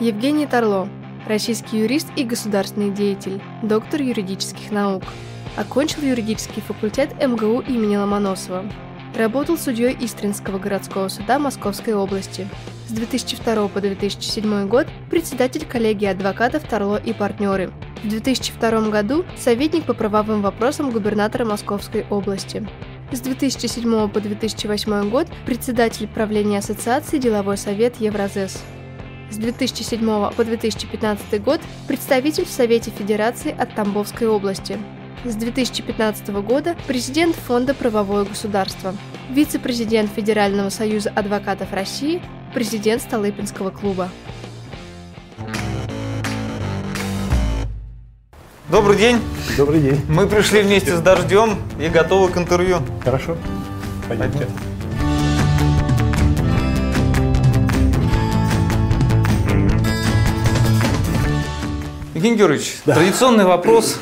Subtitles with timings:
[0.00, 0.88] Евгений Тарло,
[1.24, 5.04] российский юрист и государственный деятель, доктор юридических наук.
[5.56, 8.64] Окончил юридический факультет МГУ имени Ломоносова.
[9.16, 12.48] Работал судьей Истринского городского суда Московской области.
[12.88, 17.70] С 2002 по 2007 год председатель коллегии адвокатов Тарло и партнеры.
[18.02, 22.66] В 2002 году советник по правовым вопросам губернатора Московской области.
[23.12, 28.60] С 2007 по 2008 год председатель правления Ассоциации «Деловой совет Евразес».
[29.34, 34.78] С 2007 по 2015 год представитель в Совете Федерации от Тамбовской области.
[35.24, 38.94] С 2015 года президент Фонда «Правовое государство»,
[39.28, 42.22] вице-президент Федерального союза адвокатов России,
[42.54, 44.08] президент Столыпинского клуба.
[48.70, 49.18] Добрый день.
[49.56, 50.00] Добрый день.
[50.08, 52.78] Мы пришли вместе с Дождем и готовы к интервью.
[53.02, 53.36] Хорошо.
[54.06, 54.46] Пойдемте.
[62.24, 62.94] Евгений Георгиевич, да.
[62.94, 64.00] традиционный вопрос.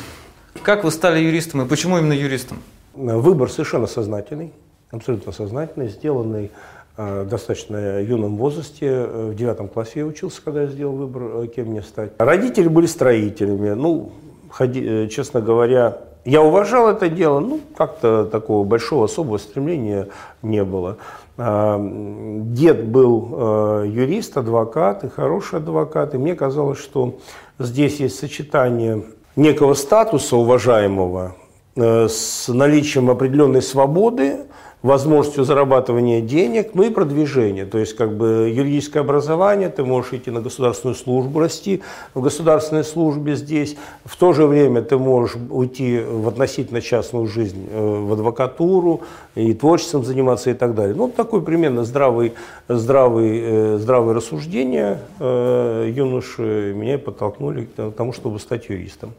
[0.61, 2.59] Как вы стали юристом и почему именно юристом?
[2.93, 4.53] Выбор совершенно сознательный,
[4.91, 6.49] абсолютно сознательный, сделанный
[6.95, 9.03] э, достаточно юном возрасте.
[9.03, 12.13] В девятом классе я учился, когда я сделал выбор, э, кем мне стать.
[12.17, 13.71] Родители были строителями.
[13.71, 14.13] Ну,
[14.49, 20.07] ходи, э, честно говоря, я уважал это дело, ну, как-то такого большого особого стремления
[20.41, 20.95] не было.
[21.35, 27.15] Дед был э, юрист, адвокат, и хороший адвокат, и мне казалось, что
[27.57, 29.03] здесь есть сочетание
[29.35, 31.35] некого статуса уважаемого
[31.75, 34.41] э, с наличием определенной свободы,
[34.83, 37.65] возможностью зарабатывания денег, ну и продвижения.
[37.65, 41.81] То есть как бы юридическое образование, ты можешь идти на государственную службу, расти
[42.13, 43.77] в государственной службе здесь.
[44.03, 49.01] В то же время ты можешь уйти в относительно частную жизнь, э, в адвокатуру
[49.35, 50.95] и творчеством заниматься и так далее.
[50.95, 52.33] Ну, такой примерно здравый,
[52.67, 59.13] здравый, э, здравые рассуждения э, юноши меня подтолкнули к тому, чтобы стать юристом.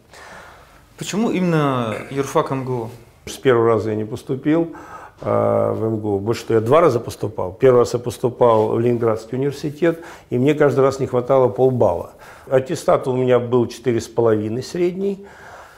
[0.98, 2.90] Почему именно юрфак МГУ?
[3.24, 4.74] С первого раза я не поступил.
[5.24, 6.18] Э, в МГУ.
[6.18, 7.52] Больше того, я два раза поступал.
[7.52, 12.10] Первый раз я поступал в Ленинградский университет, и мне каждый раз не хватало полбалла.
[12.50, 15.24] Аттестат у меня был 4,5 средний,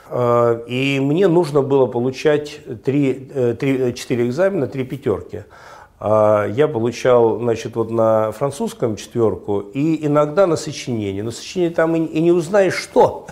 [0.09, 5.43] э, и мне нужно было получать 3, 3, 4 экзамена, 3 пятерки.
[5.99, 11.21] Я получал, значит, вот на французском четверку и иногда на сочинении.
[11.21, 13.25] Но сочинение там и не узнаешь, что.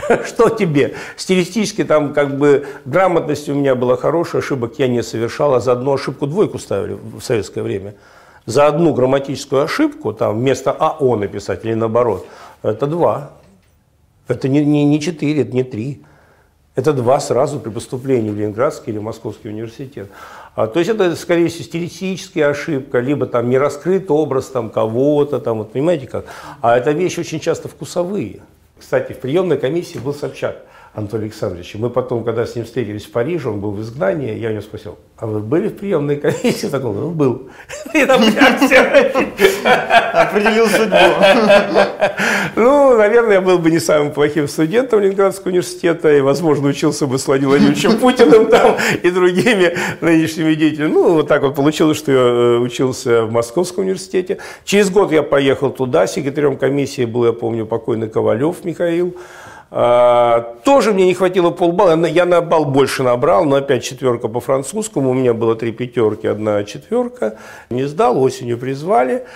[0.26, 0.94] что тебе?
[1.16, 5.72] Стилистически там как бы грамотность у меня была хорошая, ошибок я не совершал, а за
[5.72, 7.94] одну ошибку двойку ставили в советское время.
[8.46, 12.26] За одну грамматическую ошибку, там вместо АО написать или наоборот,
[12.62, 13.32] это два.
[14.26, 16.02] Это не, не, не четыре, это не три.
[16.74, 20.10] Это два сразу при поступлении в Ленинградский или Московский университет.
[20.54, 25.40] А, то есть это, скорее всего, стилистическая ошибка, либо там не раскрыт образ там, кого-то,
[25.40, 26.26] там, вот, понимаете как.
[26.60, 28.40] А это вещи очень часто вкусовые.
[28.78, 31.74] Кстати, в приемной комиссии был Собчак Анатолий Александрович.
[31.74, 34.62] Мы потом, когда с ним встретились в Париже, он был в изгнании, я у него
[34.62, 36.68] спросил, а вы были в приемной комиссии?
[36.68, 37.50] Так он ну, был.
[37.94, 38.02] И
[40.12, 40.96] Определил судьбу.
[42.58, 47.16] Ну, наверное, я был бы не самым плохим студентом Ленинградского университета, и, возможно, учился бы
[47.16, 50.92] с Владимиром Владимировичем Путиным там и другими нынешними деятелями.
[50.92, 54.38] Ну, вот так вот получилось, что я э, учился в Московском университете.
[54.64, 59.14] Через год я поехал туда, секретарем комиссии был, я помню, покойный Ковалев Михаил.
[59.70, 64.40] А, тоже мне не хватило полбалла, я на балл больше набрал, но опять четверка по
[64.40, 67.38] французскому, у меня было три пятерки, одна четверка,
[67.70, 69.26] не сдал, осенью призвали,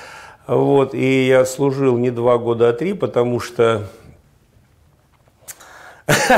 [0.47, 3.89] вот, и я служил не два года, а три, потому что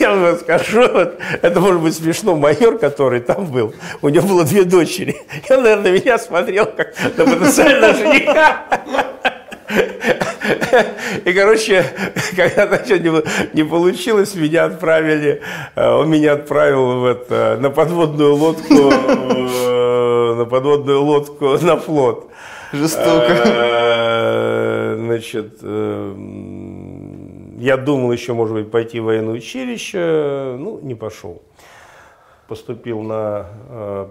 [0.00, 4.44] я вам скажу, вот, это может быть смешно, майор, который там был, у него было
[4.44, 5.16] две дочери.
[5.48, 8.64] И он, наверное, меня смотрел как на потенциального жениха.
[11.24, 11.84] И, короче,
[12.36, 15.42] когда значит, не, не получилось, меня отправили,
[15.74, 22.30] э, он меня отправил в это, на подводную лодку, э, на подводную лодку на флот.
[22.76, 23.42] Жестоко.
[23.46, 31.42] Э, значит, я думал еще, может быть, пойти в военное училище, ну, не пошел.
[32.48, 33.46] Поступил на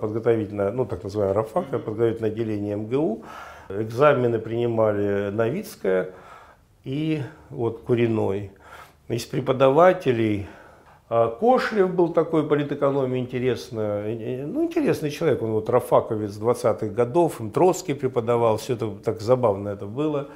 [0.02, 3.24] подготовительное, ну, так называемое РАФАК, подготовительное отделение МГУ.
[3.70, 6.10] Экзамены принимали Новицкая
[6.84, 8.52] и вот Куриной.
[9.08, 10.48] Из преподавателей
[11.08, 17.94] Кошлев был такой политэкономии интересный, ну, интересный человек, он вот рафаковец 20-х годов, им Троцкий
[17.94, 20.30] преподавал, все это так забавно это было.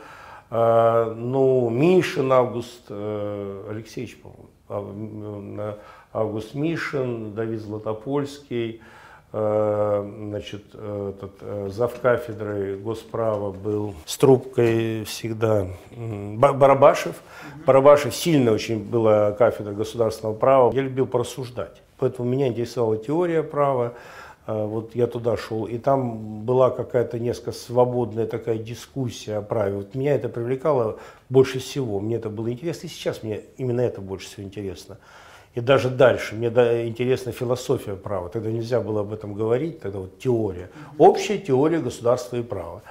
[0.52, 4.20] А, ну, Мишин Август э, Алексеевич,
[4.68, 5.76] по-моему,
[6.14, 8.82] Август Мишин, Давид Златопольский,
[9.32, 17.22] значит, этот, зав кафедрой госправа был с трубкой всегда Барабашев.
[17.66, 20.74] Барабашев сильно очень была кафедра государственного права.
[20.74, 21.82] Я любил порассуждать.
[22.00, 23.94] Поэтому меня интересовала теория права.
[24.48, 29.76] Вот я туда шел, и там была какая-то несколько свободная такая дискуссия о праве.
[29.76, 30.98] Вот меня это привлекало
[31.30, 32.00] больше всего.
[32.00, 34.98] Мне это было интересно, и сейчас мне именно это больше всего интересно.
[35.60, 36.48] И даже дальше, мне
[36.88, 38.30] интересна философия права.
[38.30, 40.70] Тогда нельзя было об этом говорить, тогда вот теория.
[40.98, 42.82] Общая теория государства и права.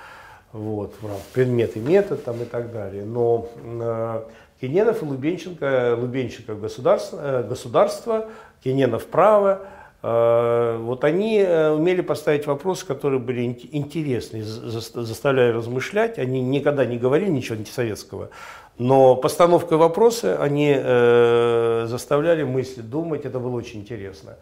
[0.52, 0.94] Вот,
[1.32, 3.06] предмет и метод там, и так далее.
[3.06, 4.22] Но э,
[4.60, 8.28] Кененов и Лубенченко, Лубенченко государство, э, государство,
[8.62, 9.62] Кененов право,
[10.00, 16.18] вот они э, умели поставить вопросы, которые были интересны, заставляя размышлять.
[16.18, 18.30] Они никогда не говорили ничего антисоветского,
[18.78, 24.36] но постановкой вопроса они э, заставляли мыслить, думать, это было очень интересно.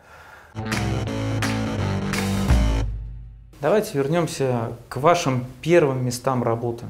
[3.62, 6.85] Давайте вернемся к вашим первым местам работы.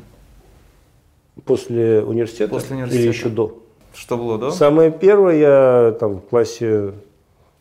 [1.44, 2.50] После университета?
[2.50, 3.04] После университета.
[3.04, 3.62] Или еще до?
[3.94, 4.50] Что было до?
[4.50, 6.94] Самое первое, я там в классе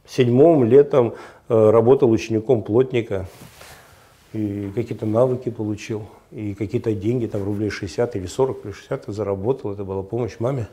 [0.07, 1.15] седьмом летом
[1.49, 3.27] э, работал учеником плотника
[4.33, 9.13] и какие-то навыки получил и какие-то деньги, там рублей 60 или 40 или 60 я
[9.13, 10.67] заработал, это была помощь маме.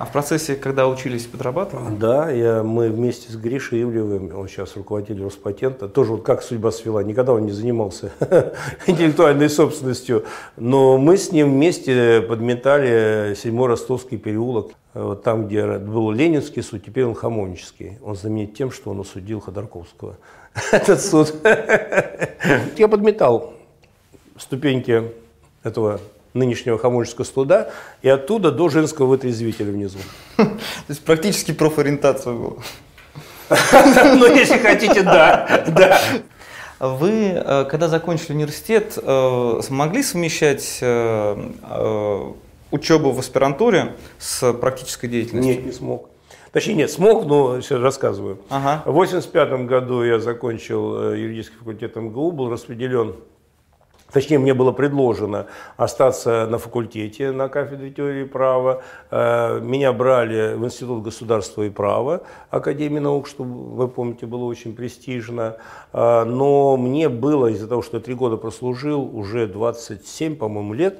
[0.00, 1.94] А в процессе, когда учились, подрабатывали?
[1.94, 6.70] Да, я, мы вместе с Гришей Ивлевым, он сейчас руководитель Роспатента, тоже вот как судьба
[6.70, 8.10] свела, никогда он не занимался
[8.86, 10.24] интеллектуальной собственностью,
[10.56, 16.84] но мы с ним вместе подметали седьмой Ростовский переулок, вот там, где был Ленинский суд,
[16.84, 17.98] теперь он Хамовнический.
[18.02, 20.16] Он знаменит тем, что он осудил Ходорковского,
[20.72, 21.34] этот суд.
[22.76, 23.54] Я подметал
[24.36, 25.12] ступеньки
[25.62, 26.00] этого
[26.34, 27.70] нынешнего Хамольского суда
[28.02, 29.98] и оттуда до женского вытрезвителя внизу.
[30.36, 30.50] То
[30.88, 32.56] есть практически профориентация была.
[34.16, 35.64] Ну, если хотите, да.
[35.68, 36.00] да.
[36.78, 42.32] Вы, э, когда закончили университет, э, смогли совмещать э,
[42.70, 45.56] учебу в аспирантуре с практической деятельностью?
[45.56, 46.10] Нет, не смог.
[46.52, 48.38] Точнее, нет, смог, но сейчас рассказываю.
[48.48, 48.82] Ага.
[48.84, 53.14] В 1985 году я закончил юридический факультет МГУ, был распределен
[54.12, 55.46] Точнее, мне было предложено
[55.76, 58.82] остаться на факультете на кафедре теории права.
[59.10, 64.74] Э, меня брали в Институт государства и права Академии наук, что, вы помните, было очень
[64.74, 65.56] престижно.
[65.92, 70.98] Э, но мне было, из-за того, что я три года прослужил, уже 27, по-моему, лет,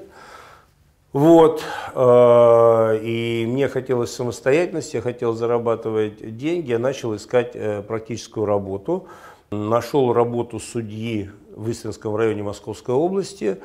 [1.13, 1.63] вот,
[1.93, 7.55] э, и мне хотелось самостоятельности, я хотел зарабатывать деньги, я начал искать
[7.87, 9.07] практическую работу.
[9.51, 13.57] Нашел работу судьи в Истринском районе Московской области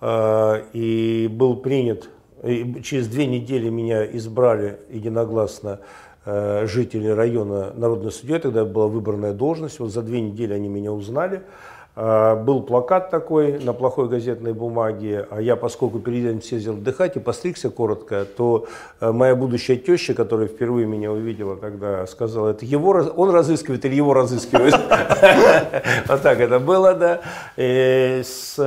[0.00, 2.10] э, и был принят,
[2.42, 5.80] и через две недели меня избрали единогласно
[6.26, 10.92] э, жители района народной судьей, тогда была выбранная должность, вот за две недели они меня
[10.92, 11.42] узнали.
[11.96, 17.16] Э, был плакат такой на плохой газетной бумаге, а я, поскольку перед этим съездил отдыхать
[17.16, 18.66] и постригся коротко, то
[19.00, 24.14] моя будущая теща, которая впервые меня увидела тогда, сказала, это его, он разыскивает или его
[24.14, 24.74] разыскивают.
[26.08, 27.20] Вот так это было, да.
[27.56, 28.58] С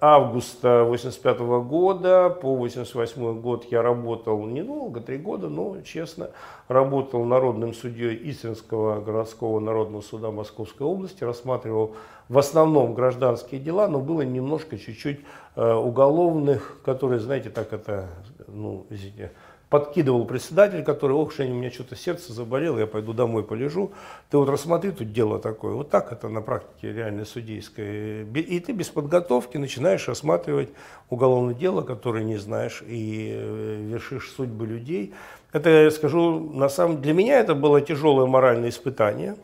[0.00, 2.30] августа 85 года.
[2.30, 6.30] По 88 год я работал недолго, три года, но честно,
[6.68, 11.94] работал народным судьей Истринского городского народного суда Московской области, рассматривал
[12.28, 15.20] в основном гражданские дела, но было немножко чуть-чуть
[15.56, 18.08] э, уголовных, которые, знаете, так это,
[18.46, 19.32] ну, извините,
[19.70, 23.92] подкидывал председатель, который, ох, Женя, у меня что-то сердце заболело, я пойду домой полежу.
[24.28, 25.74] Ты вот рассмотри тут дело такое.
[25.74, 28.24] Вот так это на практике реально судейское.
[28.24, 30.70] И ты без подготовки начинаешь рассматривать
[31.08, 35.14] уголовное дело, которое не знаешь, и э, вершишь судьбы людей.
[35.52, 39.36] Это, я скажу, на самом для меня это было тяжелое моральное испытание.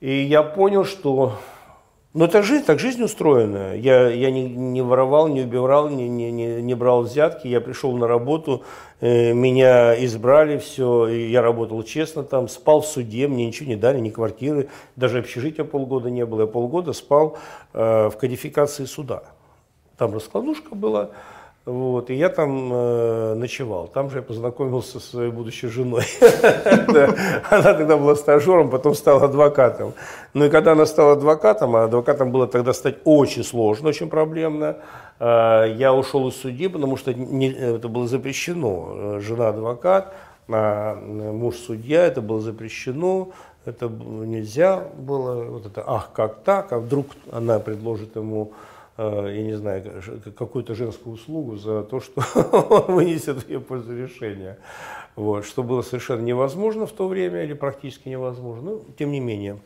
[0.00, 1.38] И я понял, что
[2.14, 3.74] но это жизнь, так жизнь устроена.
[3.74, 7.48] Я, я не, не воровал, не убивал, не, не, не, не брал взятки.
[7.48, 8.64] Я пришел на работу,
[9.00, 11.08] э, меня избрали, все.
[11.08, 14.68] Я работал честно там, спал в суде, мне ничего не дали, ни квартиры.
[14.94, 16.42] Даже общежития полгода не было.
[16.42, 17.38] Я полгода спал
[17.72, 19.22] э, в кодификации суда.
[19.96, 21.12] Там раскладушка была.
[21.64, 23.86] Вот, и я там э, ночевал.
[23.86, 26.02] Там же я познакомился со своей будущей женой.
[27.50, 29.92] Она тогда была стажером, потом стала адвокатом.
[30.34, 34.78] Ну и когда она стала адвокатом, а адвокатом было тогда стать очень сложно, очень проблемно,
[35.20, 39.20] э, я ушел из судьи, потому что это было запрещено.
[39.20, 40.14] Жена адвокат,
[40.48, 43.30] а муж судья, это было запрещено.
[43.64, 48.50] Это нельзя было, вот это, ах, как так, а вдруг она предложит ему
[49.28, 50.02] я не знаю,
[50.36, 54.58] какую-то женскую услугу за то, что он вынесет в ее пользу решение.
[55.16, 59.58] Вот, что было совершенно невозможно в то время или практически невозможно, но тем не менее.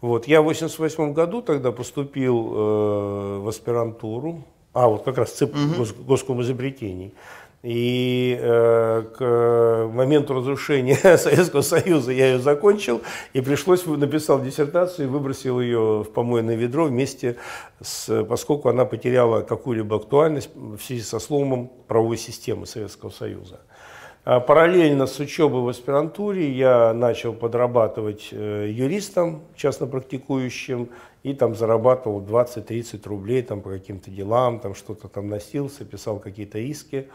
[0.00, 5.54] Вот, я в 1988 году тогда поступил э, в аспирантуру, а вот как раз ЦИП
[5.54, 6.04] угу.
[6.04, 7.14] госком изобретений.
[7.62, 13.02] И э, к моменту разрушения Советского Союза я ее закончил,
[13.34, 17.36] и пришлось, написал диссертацию и выбросил ее в помойное ведро вместе
[17.80, 23.60] с, поскольку она потеряла какую-либо актуальность в связи со сломом правовой системы Советского Союза.
[24.24, 30.90] А параллельно с учебой в аспирантуре я начал подрабатывать э, юристом, частно практикующим,
[31.24, 36.58] и там зарабатывал 20-30 рублей там, по каким-то делам, там что-то там носился, писал какие-то
[36.58, 37.08] иски.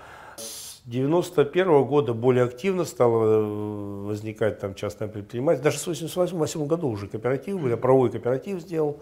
[0.87, 5.69] 91 года более активно стало э, возникать там частное предпринимательство.
[5.69, 9.01] Даже в 88 году уже кооператив был, я правовой кооператив сделал.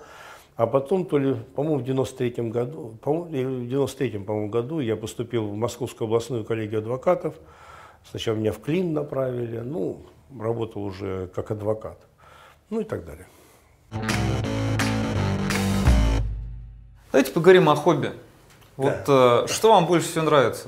[0.55, 5.47] А потом, то ли, по-моему, в 93 году, по-моему, в 93 по-моему, году я поступил
[5.47, 7.35] в Московскую областную коллегию адвокатов.
[8.09, 10.01] Сначала меня в Клин направили, ну,
[10.39, 11.99] работал уже как адвокат,
[12.71, 13.27] ну и так далее.
[17.11, 18.11] Давайте поговорим о хобби.
[18.75, 19.43] Вот да.
[19.43, 20.67] э, что вам больше всего нравится?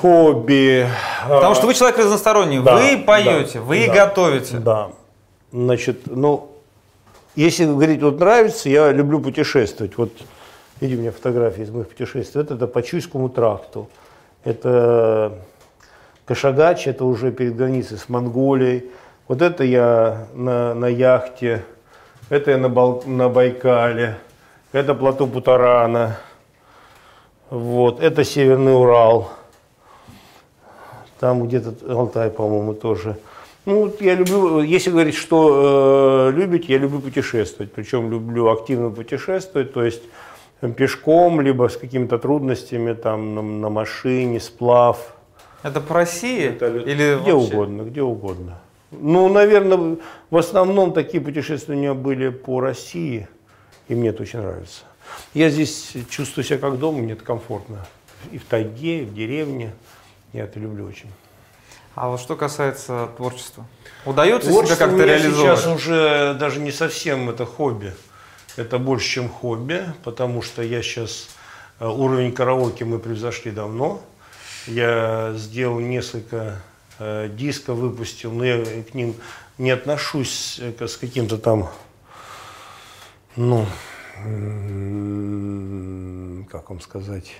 [0.00, 0.88] Хобби.
[1.28, 2.60] Потому что вы человек разносторонний.
[2.60, 4.56] Да, вы поете, да, вы да, готовите.
[4.58, 4.90] Да.
[5.52, 6.50] Значит, ну,
[7.34, 9.96] если говорить, вот нравится, я люблю путешествовать.
[9.96, 10.12] Вот,
[10.80, 12.42] видите, у меня фотографии из моих путешествий.
[12.42, 13.88] Это, это по Чуйскому тракту.
[14.44, 15.32] Это
[16.24, 18.90] Кашагач, это уже перед границей с Монголией.
[19.28, 21.64] Вот это я на, на яхте.
[22.28, 24.18] Это я на, Бал, на Байкале.
[24.72, 26.18] Это плато Путарана.
[27.50, 29.30] Вот, это Северный Урал
[31.20, 33.16] там где-то Алтай, по-моему, тоже.
[33.64, 37.72] Ну, я люблю, если говорить, что э, любить, я люблю путешествовать.
[37.72, 40.02] Причем люблю активно путешествовать, то есть
[40.60, 45.16] э, пешком, либо с какими-то трудностями, там, на, на машине, сплав.
[45.64, 46.44] Это по России?
[46.44, 47.54] Это, или где вообще?
[47.54, 48.60] угодно, где угодно.
[48.92, 49.96] Ну, наверное,
[50.30, 53.26] в основном такие путешествия у меня были по России,
[53.88, 54.84] и мне это очень нравится.
[55.34, 57.84] Я здесь чувствую себя как дома, мне это комфортно.
[58.30, 59.72] И в тайге, и в деревне.
[60.36, 61.10] Я это люблю очень.
[61.94, 63.64] А вот что касается творчества,
[64.04, 65.58] удается Творчество себя как-то реализовать?
[65.58, 67.94] сейчас уже даже не совсем это хобби.
[68.56, 71.28] Это больше, чем хобби, потому что я сейчас
[71.80, 74.02] э, уровень караоке мы превзошли давно.
[74.66, 76.60] Я сделал несколько
[76.98, 79.14] э, дисков, выпустил, но я к ним
[79.56, 81.70] не отношусь э, с каким-то там,
[83.36, 83.64] ну,
[86.50, 87.32] как вам сказать,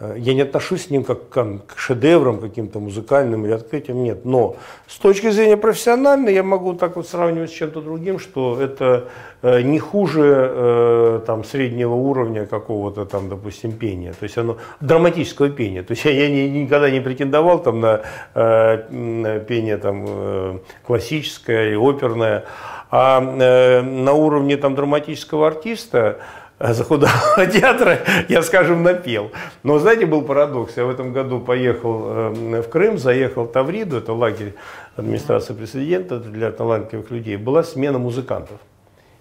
[0.00, 4.24] я не отношусь к ним как к шедеврам каким-то музыкальным или открытиям, нет.
[4.24, 9.08] Но с точки зрения профессиональной я могу так вот сравнивать с чем-то другим, что это
[9.42, 14.12] э, не хуже э, там, среднего уровня какого-то там, допустим, пения.
[14.12, 15.82] То есть оно драматического пения.
[15.82, 18.02] То есть я, я не, никогда не претендовал там, на
[18.34, 22.44] э, пение там, классическое или оперное.
[22.90, 26.20] А э, на уровне там, драматического артиста
[26.60, 29.30] захудалого театра я, скажем, напел.
[29.62, 30.76] Но, знаете, был парадокс.
[30.76, 34.54] Я в этом году поехал э, в Крым, заехал в Тавриду, это лагерь
[34.96, 37.36] администрации президента для талантливых людей.
[37.36, 38.58] Была смена музыкантов.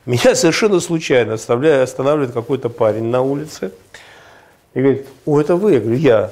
[0.05, 3.71] Меня совершенно случайно останавливает какой-то парень на улице
[4.73, 5.73] и говорит, о, это вы?
[5.73, 6.31] Я говорю, я.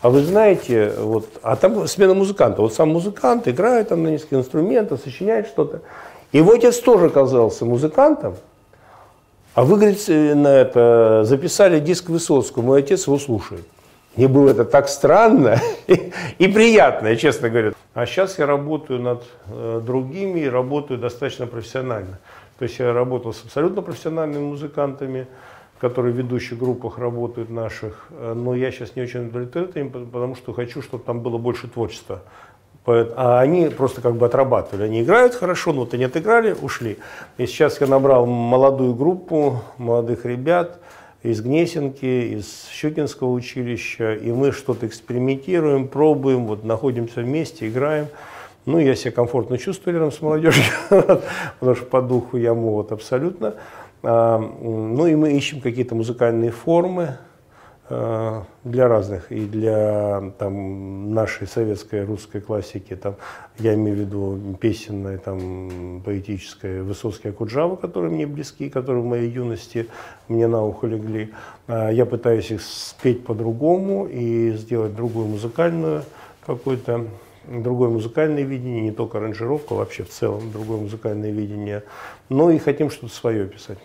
[0.00, 2.62] А вы знаете, вот, а там смена музыканта.
[2.62, 5.80] Вот сам музыкант играет там на нескольких инструментах, сочиняет что-то.
[6.30, 8.36] Его отец тоже оказался музыкантом,
[9.54, 13.66] а вы, говорит, на это записали диск Высоцкого, мой отец его слушает.
[14.16, 17.72] Мне было это так странно и, приятно, честно говоря.
[17.94, 22.18] А сейчас я работаю над э, другими и работаю достаточно профессионально.
[22.58, 25.28] То есть я работал с абсолютно профессиональными музыкантами,
[25.78, 30.52] которые в ведущих группах работают наших, э, но я сейчас не очень удовлетворен, потому что
[30.52, 32.22] хочу, чтобы там было больше творчества.
[32.88, 34.84] А они просто как бы отрабатывали.
[34.84, 36.98] Они играют хорошо, но вот они отыграли, ушли.
[37.36, 40.78] И сейчас я набрал молодую группу молодых ребят
[41.22, 48.06] из Гнесинки, из Щукинского училища, и мы что-то экспериментируем, пробуем, вот находимся вместе, играем.
[48.66, 53.54] Ну, я себя комфортно чувствую рядом с молодежью, потому что по духу я молод абсолютно.
[54.02, 57.18] А, ну, и мы ищем какие-то музыкальные формы,
[57.88, 63.14] для разных, и для там, нашей советской русской классики, там,
[63.58, 69.30] я имею в виду песенной, там, поэтической Высоцкий Акуджава, которые мне близки, которые в моей
[69.30, 69.88] юности
[70.28, 71.32] мне на ухо легли.
[71.66, 76.02] А я пытаюсь их спеть по-другому и сделать другую музыкальную
[76.44, 77.06] какую-то
[77.46, 81.82] другое музыкальное видение, не только аранжировка, вообще в целом другое музыкальное видение.
[82.28, 83.78] Но и хотим что-то свое писать.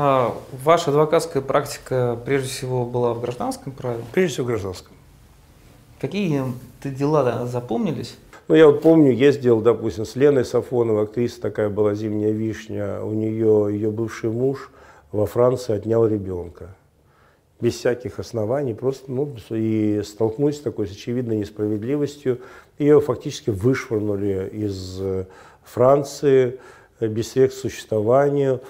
[0.00, 0.32] А
[0.64, 4.00] ваша адвокатская практика прежде всего была в гражданском праве?
[4.12, 4.92] Прежде всего в гражданском.
[6.00, 6.44] Какие
[6.84, 8.16] дела запомнились?
[8.46, 13.12] Ну, я вот помню, ездил, допустим, с Леной Сафоновой, актриса такая была «Зимняя вишня», у
[13.12, 14.70] нее ее бывший муж
[15.10, 16.76] во Франции отнял ребенка.
[17.60, 22.38] Без всяких оснований, просто, ну, и столкнулись с такой с очевидной несправедливостью.
[22.78, 25.02] Ее фактически вышвырнули из
[25.64, 26.60] Франции
[27.00, 28.60] без средств к существованию,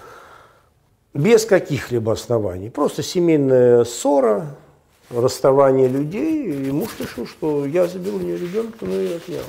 [1.15, 2.71] без каких-либо оснований.
[2.71, 4.57] Просто семейная ссора,
[5.11, 9.45] расставание людей, и муж решил, что я заберу у нее ребенка, ну и отнял.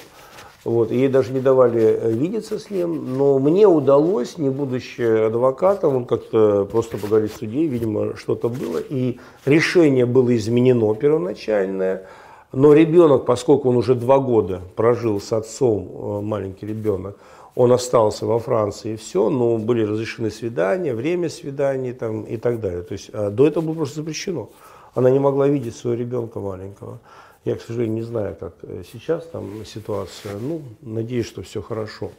[0.65, 5.95] Вот, ей даже не давали э, видеться с ним, но мне удалось, не будучи адвокатом,
[5.95, 12.07] он как-то просто поговорить с судьей, видимо, что-то было, и решение было изменено первоначальное,
[12.51, 17.17] но ребенок, поскольку он уже два года прожил с отцом, э, маленький ребенок,
[17.59, 22.83] он остался во Франции все, но были разрешены свидания, время свиданий там, и так далее.
[22.83, 24.49] То есть а до этого было просто запрещено.
[24.95, 26.99] Она не могла видеть своего ребенка маленького.
[27.43, 30.37] Я, к сожалению, не знаю, как э, сейчас там ситуация.
[30.39, 32.11] Ну, надеюсь, что все хорошо.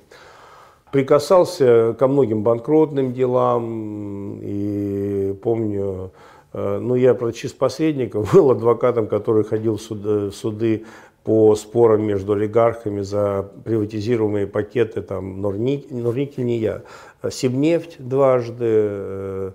[0.93, 6.11] Прикасался ко многим банкротным делам и помню,
[6.53, 10.85] э, ну, я чист посредников, был адвокатом, который ходил в суды, в суды
[11.31, 16.83] по спорам между олигархами за приватизируемые пакеты, там, Норникель, Норникель не я,
[17.31, 19.53] Сибнефть дважды,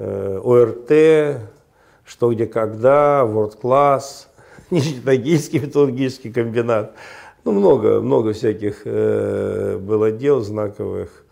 [0.00, 1.40] э, ОРТ,
[2.04, 4.26] что где когда, World Class,
[4.72, 6.96] Нижнетагильский металлургический комбинат.
[7.44, 11.24] Ну, много, много всяких э, было дел знаковых,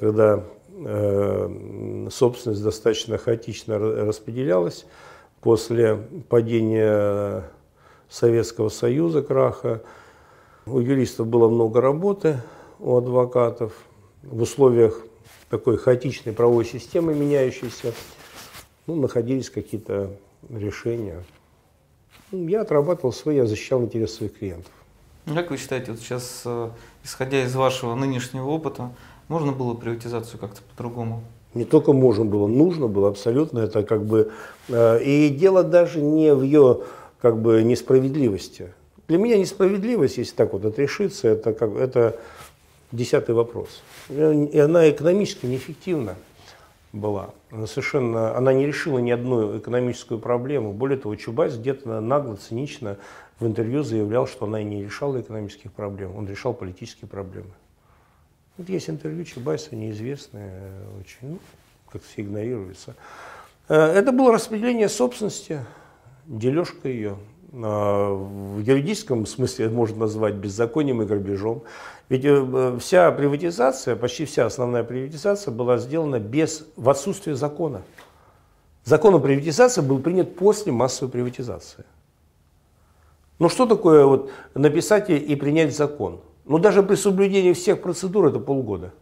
[0.00, 0.44] когда
[0.82, 4.86] э, собственность достаточно хаотично распределялась
[5.42, 5.98] после
[6.30, 7.44] падения
[8.08, 9.82] Советского Союза, краха.
[10.66, 12.40] У юристов было много работы,
[12.78, 13.72] у адвокатов.
[14.22, 15.00] В условиях
[15.50, 17.92] такой хаотичной правовой системы, меняющейся,
[18.86, 20.10] ну, находились какие-то
[20.50, 21.22] решения.
[22.32, 24.72] Ну, я отрабатывал свои, я защищал интересы своих клиентов.
[25.26, 26.70] Как вы считаете, вот сейчас, э,
[27.04, 28.90] исходя из вашего нынешнего опыта,
[29.28, 31.22] можно было приватизацию как-то по-другому?
[31.54, 33.60] Не только можно было, нужно было абсолютно.
[33.60, 34.30] Это как бы
[34.68, 36.82] э, и дело даже не в ее
[37.20, 38.72] как бы несправедливости.
[39.08, 42.18] Для меня несправедливость, если так вот отрешиться, это как это
[42.92, 43.82] десятый вопрос.
[44.08, 46.16] И она экономически неэффективна
[46.92, 47.30] была.
[47.50, 50.72] Она совершенно, она не решила ни одну экономическую проблему.
[50.72, 52.96] Более того, Чубайс где-то нагло, цинично
[53.38, 57.50] в интервью заявлял, что она и не решала экономических проблем, он решал политические проблемы.
[58.56, 61.38] Вот есть интервью Чубайса, неизвестное, очень, ну,
[61.90, 62.94] как все игнорируется.
[63.68, 65.60] Э, это было распределение собственности,
[66.26, 67.16] дележка ее.
[67.52, 71.62] А, в юридическом смысле это можно назвать беззаконием и грабежом.
[72.08, 77.82] Ведь э, вся приватизация, почти вся основная приватизация была сделана без, в отсутствие закона.
[78.84, 81.84] Закон о приватизации был принят после массовой приватизации.
[83.38, 86.20] Ну что такое вот написать и принять закон?
[86.44, 88.92] Ну даже при соблюдении всех процедур это полгода.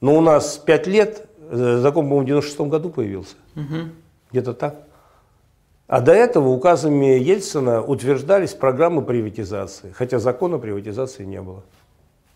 [0.00, 3.34] Но у нас пять лет, э, закон, по-моему, в 96 году появился.
[3.54, 3.90] Угу.
[4.30, 4.86] Где-то так.
[5.86, 11.62] А до этого указами Ельцина утверждались программы приватизации, хотя закона приватизации не было.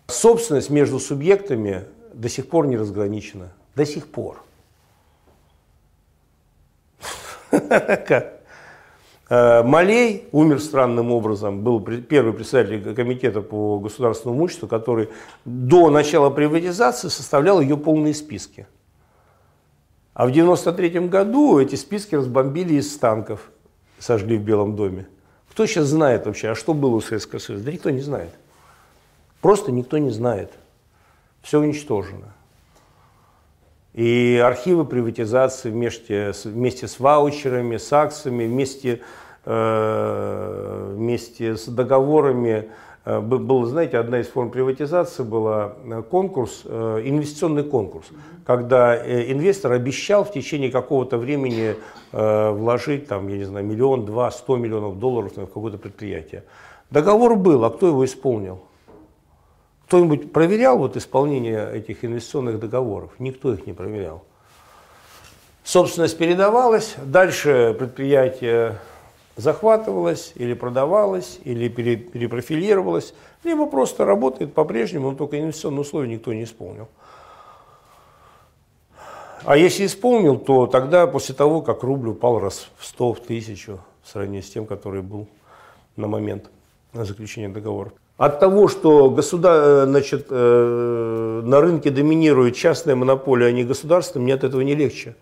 [0.09, 3.52] Собственность между субъектами до сих пор не разграничена.
[3.74, 4.42] До сих пор.
[9.28, 15.09] Э, Малей умер странным образом, был первый председатель комитета по государственному имуществу, который
[15.44, 18.68] до начала приватизации составлял ее полные списки.
[20.16, 23.50] А в 93 году эти списки разбомбили из танков,
[23.98, 25.07] сожгли в Белом доме.
[25.50, 27.66] Кто сейчас знает вообще, а что было у Советского Союза?
[27.66, 28.31] Да никто не знает.
[29.42, 30.50] Просто никто не знает.
[31.42, 32.33] Все уничтожено.
[33.92, 39.02] И архивы приватизации вместе, вместе с ваучерами, с акциями, вместе,
[39.44, 42.70] э, вместе с договорами
[43.07, 48.07] был, знаете, одна из форм приватизации была э, конкурс, э, инвестиционный конкурс,
[48.45, 51.77] когда инвестор обещал в течение какого-то времени
[52.12, 56.45] вложить, там, я не знаю, миллион, два, сто миллионов долларов в какое-то предприятие.
[56.90, 58.61] Договор был, а кто его исполнил?
[59.87, 63.11] Кто-нибудь проверял вот исполнение этих инвестиционных договоров?
[63.19, 64.25] Никто их не проверял.
[65.64, 68.79] Собственность передавалась, дальше предприятие
[69.37, 76.44] захватывалась или продавалась, или перепрофилировалась, либо просто работает по-прежнему, но только инвестиционные условия никто не
[76.44, 76.88] исполнил.
[79.44, 83.79] А если исполнил, то тогда, после того, как рубль упал раз в 100, в 1000,
[84.03, 85.29] в сравнении с тем, который был
[85.96, 86.51] на момент
[86.92, 87.92] заключения договора.
[88.16, 89.87] От того, что государ...
[89.87, 95.14] значит, на рынке доминирует частная монополия, а не государственная, мне от этого не легче.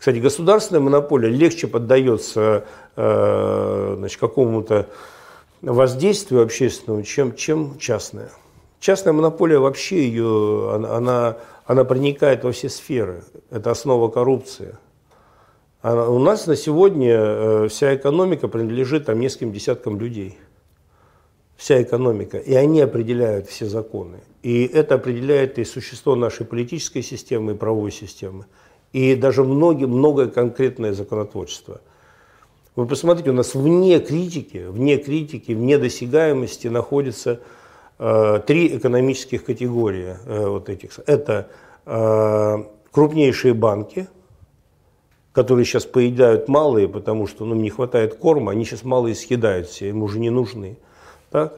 [0.00, 2.64] Кстати, государственная монополия легче поддается
[2.96, 4.88] значит, какому-то
[5.60, 8.30] воздействию общественному, чем, чем частная.
[8.80, 11.36] Частная монополия вообще ее, она,
[11.66, 13.24] она проникает во все сферы.
[13.50, 14.74] Это основа коррупции.
[15.82, 20.38] А у нас на сегодня э, вся экономика принадлежит там нескольким десяткам людей.
[21.56, 22.38] Вся экономика.
[22.38, 24.20] И они определяют все законы.
[24.42, 28.46] И это определяет и существо нашей политической системы, и правовой системы.
[28.92, 31.80] И даже многие, многое конкретное законотворчество.
[32.76, 37.40] Вы посмотрите, у нас вне критики, вне критики, вне досягаемости находятся
[37.98, 40.98] э, три экономических категории э, вот этих.
[41.06, 41.48] Это
[41.86, 42.56] э,
[42.90, 44.08] крупнейшие банки–
[45.32, 49.88] которые сейчас поедают малые, потому что ну, не хватает корма, они сейчас малые съедают все,
[49.88, 50.76] им уже не нужны.
[51.30, 51.56] Так?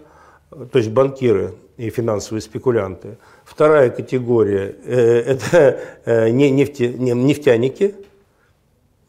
[0.51, 3.18] То есть банкиры и финансовые спекулянты.
[3.45, 7.97] Вторая категория э,– это э, не нефти, не, нефтяники,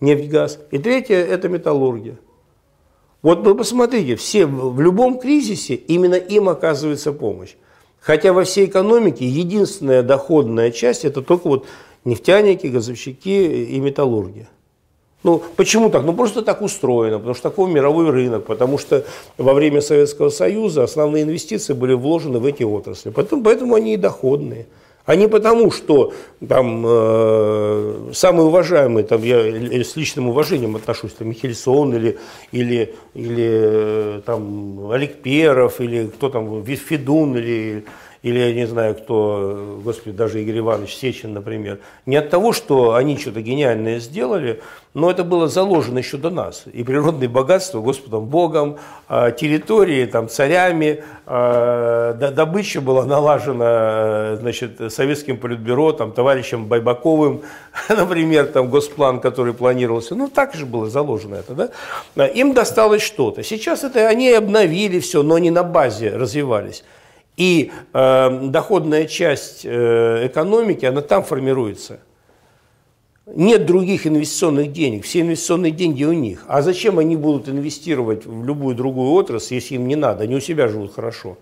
[0.01, 0.59] нефть, газ.
[0.71, 2.17] И третья– это металлурги.
[3.21, 7.53] Вот вы посмотрите, все в любом кризисе именно им оказывается помощь.
[7.99, 11.67] Хотя во всей экономике единственная доходная часть– это только вот
[12.05, 14.47] нефтяники, газовщики и металлурги.
[15.23, 16.03] Ну, почему так?
[16.03, 19.05] Ну, просто так устроено, потому что такой мировой рынок, потому что
[19.37, 23.09] во время Советского Союза основные инвестиции были вложены в эти отрасли.
[23.09, 24.65] Поэтому, поэтому они и доходные.
[25.05, 26.13] А не потому, что
[26.47, 29.37] там э, самый уважаемый, там, я
[29.83, 32.17] с личным уважением отношусь, там, Михельсон или,
[32.53, 37.83] или, или э, там, Олег Перов, или кто там, Федун, или
[38.23, 42.95] или я не знаю кто, господи, даже Игорь Иванович Сечин, например, не от того, что
[42.95, 44.61] они что-то гениальное сделали,
[44.93, 46.63] но это было заложено еще до нас.
[46.71, 48.77] И природные богатства Господом Богом,
[49.09, 57.41] а, территории там, царями, а, добыча была налажена значит, советским политбюро, там, товарищем Байбаковым,
[57.89, 60.15] например, там, госплан, который планировался.
[60.15, 61.71] Ну, так же было заложено это.
[62.15, 62.25] Да?
[62.27, 63.43] Им досталось что-то.
[63.43, 66.85] Сейчас это они обновили все, но не на базе развивались.
[67.35, 71.99] И э, доходная часть э, экономики, она там формируется.
[73.25, 76.43] Нет других инвестиционных денег, все инвестиционные деньги у них.
[76.47, 80.25] А зачем они будут инвестировать в любую другую отрасль, если им не надо?
[80.25, 81.37] Они у себя живут хорошо.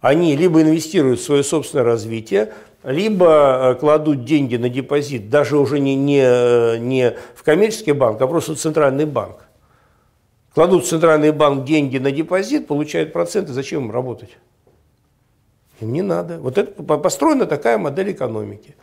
[0.00, 2.54] Они либо инвестируют в свое собственное развитие,
[2.84, 8.20] либо э, кладут деньги на депозит, даже уже не, не, э, не в коммерческий банк,
[8.22, 9.44] а просто в центральный банк.
[10.54, 14.30] Кладут в центральный банк деньги на депозит, получают проценты, зачем им работать?
[15.80, 16.38] Им не надо.
[16.38, 18.76] Вот это построена такая модель экономики.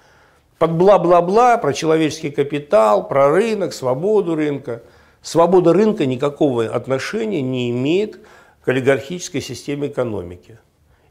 [0.57, 4.81] Под бла-бла-бла про человеческий капитал, про рынок, свободу рынка.
[5.21, 8.19] Свобода рынка никакого отношения не имеет
[8.63, 10.57] к олигархической системе экономики.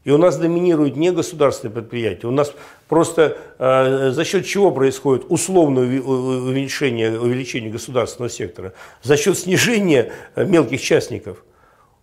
[0.03, 2.53] И у нас доминируют не государственные предприятия, у нас
[2.87, 8.73] просто э, за счет чего происходит условное увеличение, увеличение государственного сектора?
[9.03, 11.43] За счет снижения э, мелких частников.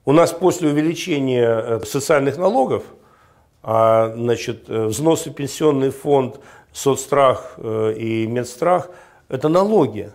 [0.04, 2.84] У нас после увеличения э, социальных налогов–
[3.64, 6.38] а значит, э, взносы в пенсионный фонд,
[6.72, 8.90] соцстрах э, и медстрах–
[9.30, 10.12] это налоги.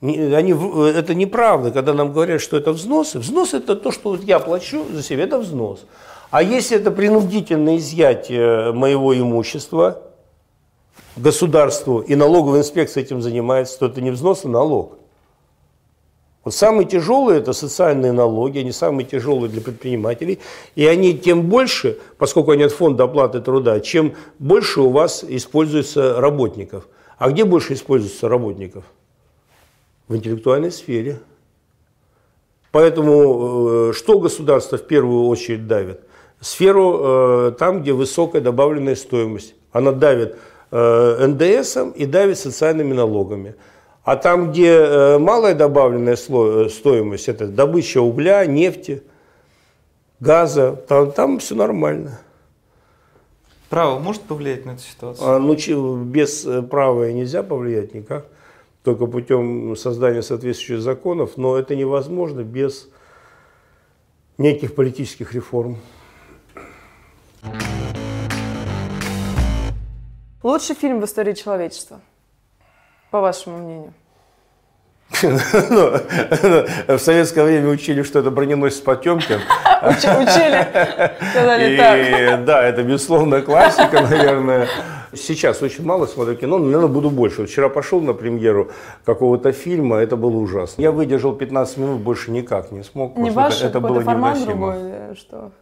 [0.00, 3.18] Они, э, это неправда, когда нам говорят, что это взносы.
[3.18, 5.84] Взнос– это то, что я плачу за себя, это взнос.
[6.30, 10.02] А если это принудительное изъятие моего имущества
[11.16, 15.01] государству, и налоговая инспекция этим занимается, то это не взнос, а налог.
[16.44, 20.40] Вот самые тяжелые это социальные налоги, они самые тяжелые для предпринимателей.
[20.74, 26.20] И они тем больше, поскольку они от фонда оплаты труда, чем больше у вас используется
[26.20, 26.88] работников.
[27.18, 28.84] А где больше используется работников?
[30.08, 31.20] В интеллектуальной сфере.
[32.72, 36.00] Поэтому э, что государство в первую очередь давит?
[36.40, 39.54] Сферу э, там, где высокая добавленная стоимость.
[39.70, 40.36] Она давит
[40.72, 43.54] э, НДСом и давит социальными налогами.
[44.04, 49.04] А там, где э, малая добавленная э, стоимость, это добыча угля, нефти,
[50.18, 52.18] газа, там, там все нормально.
[53.70, 55.28] Право может повлиять на эту ситуацию?
[55.28, 58.26] А, ну, без э, права нельзя повлиять никак,
[58.82, 62.88] только путем создания соответствующих законов, но это невозможно без
[64.36, 65.76] неких политических реформ.
[70.42, 72.00] Лучший фильм в истории человечества–
[73.12, 73.92] по вашему мнению?
[75.22, 79.40] Ну, в советское время учили, что это броненосец Потемкин.
[79.82, 80.66] Учили,
[81.30, 82.44] сказали так.
[82.44, 84.66] Да, это безусловно классика, наверное.
[85.12, 87.46] Сейчас очень мало смотрю кино, но, наверное, буду больше.
[87.46, 88.70] Вчера пошел на премьеру
[89.04, 90.80] какого-то фильма, это было ужасно.
[90.80, 93.16] Я выдержал 15 минут, больше никак не смог.
[93.18, 94.80] Не ваш, это было формат другой,
[95.18, 95.52] что?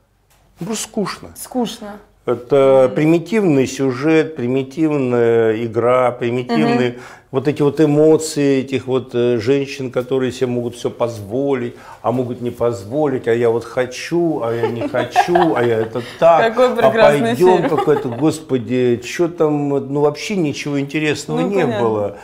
[0.60, 1.28] Ну, Просто скучно.
[1.34, 1.96] Скучно.
[2.26, 6.98] Это примитивный сюжет, примитивная игра, примитивные
[7.30, 12.40] вот эти вот эмоции этих вот э, женщин, которые себе могут все позволить, а могут
[12.40, 16.90] не позволить, а я вот хочу, а я не хочу, а я это так, а
[16.90, 21.80] пойдем какой-то, господи, что там, ну вообще ничего интересного Ну, не понятно.
[21.88, 22.16] было.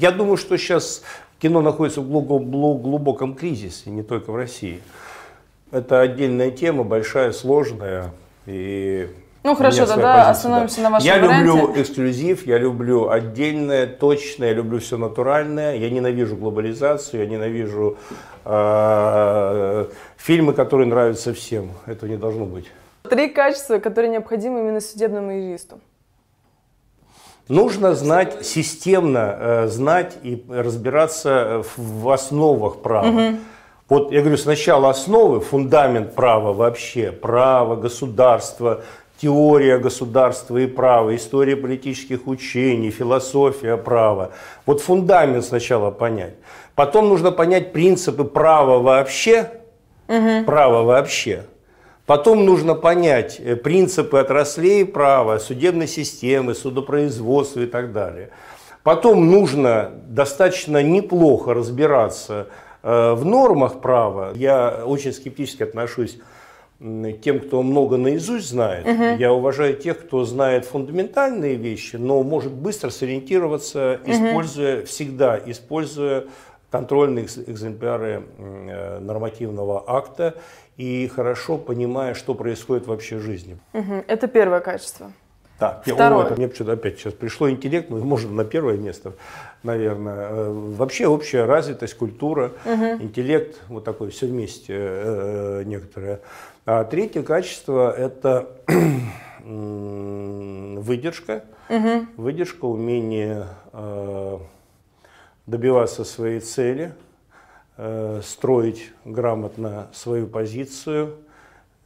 [0.00, 1.02] Я думаю, что сейчас
[1.40, 4.80] кино находится в глубо- глу- глубоком кризисе, не только в России.
[5.70, 8.12] Это отдельная тема, большая, сложная.
[8.46, 9.08] И
[9.44, 11.44] Ну, хорошо, тогда позиция, остановимся на вашем Я варианте.
[11.44, 15.76] люблю эксклюзив, я люблю отдельное, точное, я люблю все натуральное.
[15.76, 17.96] Я ненавижу глобализацию, я ненавижу
[18.44, 21.70] э, фильмы, которые нравятся всем.
[21.86, 22.66] Этого не должно быть.
[23.08, 25.80] Три качества, которые необходимы именно судебному юристу.
[27.48, 33.36] Нужно знать системно, э, знать и разбираться в, основах права.
[33.88, 38.82] Вот я говорю, сначала основы, фундамент права вообще, право, государство,
[39.20, 44.30] теория государства и права, история политических учений, философия права.
[44.64, 46.34] Вот фундамент сначала понять.
[46.74, 49.50] Потом нужно понять принципы права вообще,
[50.46, 51.44] право вообще.
[52.06, 58.30] Потом нужно понять э, принципы отраслей права, судебной системы, судопроизводства и так далее.
[58.82, 62.46] Потом нужно достаточно неплохо разбираться
[62.82, 64.32] э, в нормах права.
[64.34, 66.18] Я очень скептически отношусь
[66.80, 68.86] тем, кто много наизусть знает.
[69.18, 76.26] Я уважаю тех, кто знает фундаментальные вещи, но может быстро сориентироваться, используя всегда, используя
[76.70, 80.34] контрольные экземпляры э, нормативного акта
[80.76, 83.58] и хорошо понимая, что происходит вообще в жизни.
[83.72, 84.04] Мгм.
[84.06, 85.10] Это первое качество.
[85.86, 86.24] Я- Второе.
[86.24, 89.12] о, это мне почему-то опять сейчас пришло интеллект, ну, может, на первое место,
[89.64, 90.28] наверное.
[90.30, 92.52] Э, Вообще общая развитость, культура,
[93.00, 96.20] интеллект, вот такое все вместе э, некоторое.
[96.64, 98.48] А третье качество– это
[100.80, 101.44] выдержка,
[102.16, 104.38] выдержка, умение э,
[105.46, 106.92] добиваться своей цели,
[107.76, 111.16] э, строить грамотно свою позицию,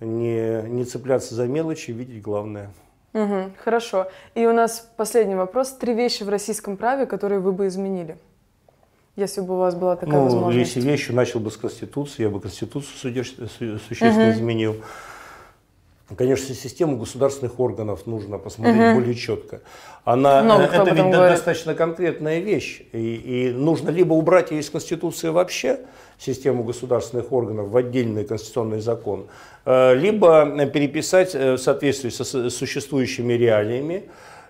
[0.00, 2.70] не, не цепляться за мелочи, видеть главное.
[3.12, 3.52] Мгм.
[3.62, 4.08] Хорошо.
[4.34, 5.70] И у нас последний вопрос.
[5.72, 8.16] Три вещи в российском праве, которые вы бы изменили,
[9.16, 10.74] если бы у вас была такая Ну, возможность.
[10.76, 14.76] если вещи начал бы с Конституции, я бы Конституцию су- существенно изменил.
[16.16, 19.60] Конечно, систему государственных органов нужно посмотреть более четко.
[20.04, 21.36] Она, Много э, это ведь говорит.
[21.36, 22.82] достаточно конкретная вещь.
[22.92, 25.80] И, и нужно либо убрать ее из Конституции вообще,
[26.22, 29.26] систему государственных органов, в отдельный конституционный закон,
[29.64, 34.04] э, либо э, переписать э, в соответствии со существующими реалиями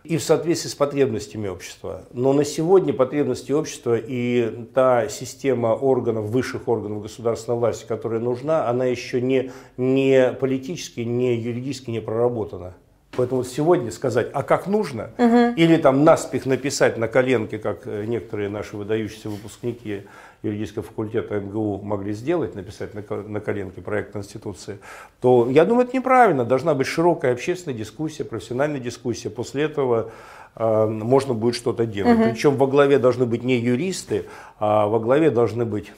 [0.04, 2.02] и в соответствии с потребностями общества.
[2.12, 8.68] Но на сегодня потребности общества и та система органов, высших органов государственной власти, которая нужна,
[8.68, 12.74] она еще не, не политически, не юридически не проработана.
[13.14, 15.11] Поэтому сегодня сказать, а как нужно,
[15.56, 20.04] или там наспех написать на коленке, как некоторые наши выдающиеся выпускники
[20.42, 24.78] юридического факультета МГУ могли сделать, написать на, на коленке проект Конституции,
[25.20, 26.44] то я думаю, это неправильно.
[26.44, 29.31] Должна быть широкая общественная дискуссия, профессиональная дискуссия.
[29.31, 30.11] После этого
[30.57, 32.18] э, можно будет что-то делать.
[32.33, 34.26] Причем во главе должны быть не юристы,
[34.59, 35.92] а во главе должны быть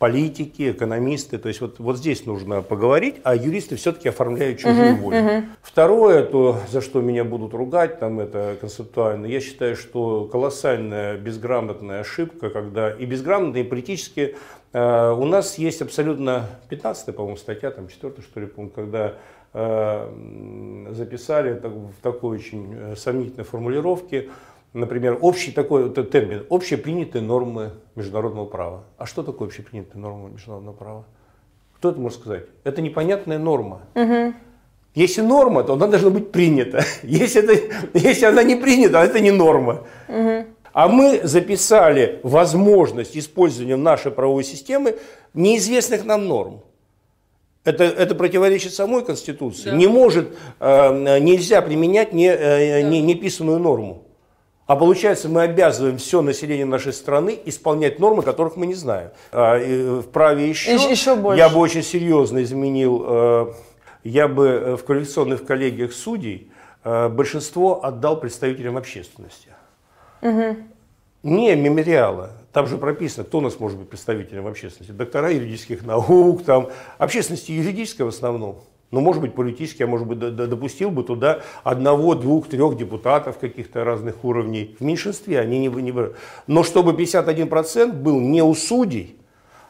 [0.00, 1.36] политики, экономисты.
[1.36, 5.44] То есть вот, вот здесь нужно поговорить, а юристы все-таки оформляют чужую волю.
[5.60, 12.00] Второе, то, за что меня будут ругать, там это концептуально, я считаю, что колоссальная безграмотная
[12.00, 14.36] ошибка, когда и безграмотная, и политически
[14.72, 19.16] э, у нас есть абсолютно 15 по-моему, статья, там 4 что ли, пункт, когда
[19.52, 24.30] э, записали так- в такой очень э, сомнительной формулировке,
[24.72, 28.84] например, общий такой вот термин, общепринятые нормы международного права.
[28.98, 31.04] А что такое общепринятые нормы международного права?
[31.76, 32.44] Кто это может сказать?
[32.64, 33.82] Это непонятная норма.
[34.94, 36.84] Если норма, то она должна быть принята.
[37.04, 39.86] Если, это, если она не принята, это не норма.
[40.72, 44.96] А мы записали возможность использования нашей правовой системы
[45.34, 46.62] неизвестных нам норм.
[47.64, 49.72] Это, это противоречит самой Конституции.
[49.72, 54.04] Не может, э, нельзя применять не, э, не, неписанную норму.
[54.70, 59.10] А получается, мы обязываем все население нашей страны исполнять нормы, которых мы не знаем.
[59.32, 61.38] А, в праве еще, Ещё- ещё больше.
[61.40, 63.52] я бы очень серьезно изменил, э,
[64.04, 66.52] я бы э, в коалиционных коллегиях судей
[66.84, 69.48] э, большинство отдал представителям общественности.
[70.22, 72.30] Не мемориала.
[72.52, 74.92] Там же прописано, кто у нас может быть представителем общественности.
[74.92, 78.60] Доктора юридических наук, там, общественности юридической в основном.
[78.90, 83.84] Ну, может быть, политически, я, может быть, допустил бы туда одного, двух, трех депутатов каких-то
[83.84, 84.74] разных уровней.
[84.80, 85.94] В меньшинстве они не, не
[86.48, 89.16] Но чтобы 51% был не у судей,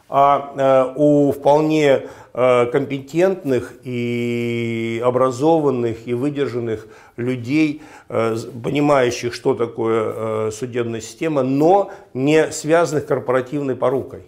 [0.09, 10.51] а э, у вполне э, компетентных и образованных и выдержанных людей, э, понимающих, что такое
[10.51, 14.23] судебная система, но не связанных корпоративной порукой.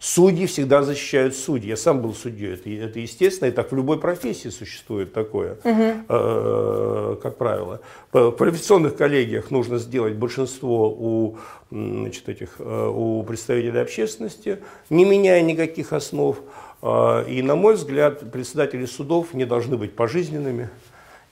[0.00, 1.70] Судьи всегда защищают судьи.
[1.70, 2.54] Я сам был судьей.
[2.54, 5.82] Это, это естественно, и так в любой профессии существует такое, угу.
[6.08, 7.80] э, как правило.
[8.12, 11.38] В квалификационных коллегиях нужно сделать большинство у,
[11.72, 14.58] значит, этих, э, у представителей общественности,
[14.88, 16.38] не меняя никаких основ.
[16.80, 20.70] Э, и, на мой взгляд, председатели судов не должны быть пожизненными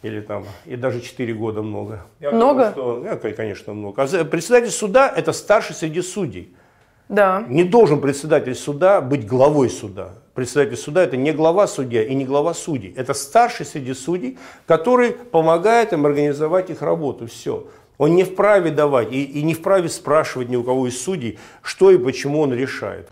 [0.03, 2.05] или там, и даже 4 года много.
[2.19, 2.73] Я много?
[2.75, 4.03] Думаю, что, конечно, много.
[4.03, 6.53] А председатель суда– это старший среди судей.
[7.09, 7.45] Да.
[7.49, 10.11] Не должен председатель суда быть главой суда.
[10.35, 12.93] Председатель суда это не глава судья и не глава судей.
[12.97, 17.27] Это старший среди судей, который помогает им организовать их работу.
[17.27, 17.67] Все.
[17.97, 21.91] Он не вправе давать и, и не вправе спрашивать ни у кого из судей, что
[21.91, 23.09] и почему он решает.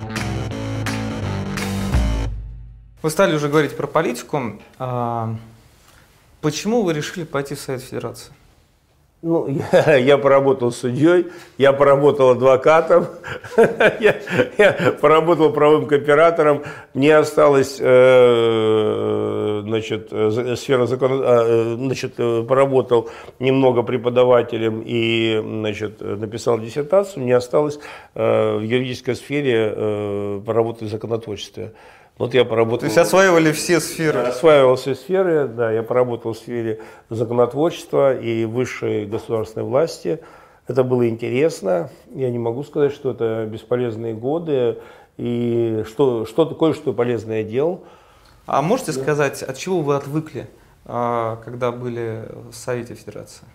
[3.01, 4.61] Вы стали уже говорить про политику.
[4.79, 5.35] А,
[6.41, 8.33] почему вы решили пойти в Совет Федерации?
[9.27, 13.07] Ну, я, я поработал судьей, я поработал адвокатом,
[13.57, 14.17] я,
[14.59, 16.63] я поработал правым кооператором.
[16.93, 20.09] Мне осталось, э, значит,
[20.59, 23.09] сфера закона, э, значит, поработал
[23.39, 27.23] немного преподавателем и, значит, написал диссертацию.
[27.23, 27.79] Мне осталось
[28.15, 31.73] э, в юридической сфере э, поработать в законотворчестве.
[32.17, 32.81] Вот я поработал.
[32.81, 34.21] То есть осваивали все сферы?
[34.21, 35.73] Осваивал все сферы, да.
[35.73, 40.21] Я поработал в сфере законотворчества и высшей государственной власти.
[40.69, 41.91] Это было интересно.
[42.15, 44.79] Я не могу сказать, что это бесполезные годы.
[45.17, 47.85] И что, что такое, что полезное делал.
[48.47, 49.03] А можете да.
[49.03, 50.49] сказать, от чего вы отвыкли,
[50.85, 53.47] а, когда были в Совете Федерации?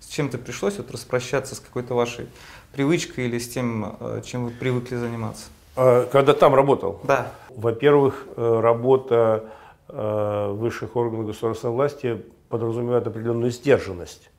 [0.00, 2.26] С чем-то пришлось вот распрощаться с какой-то вашей
[2.72, 5.44] привычкой или с тем, а, чем вы привыкли заниматься?
[5.76, 7.00] А, когда там работал?
[7.04, 7.32] Да.
[7.50, 9.44] Во-первых, э, работа
[9.88, 14.30] э, высших органов государственной власти подразумевает определенную сдержанность.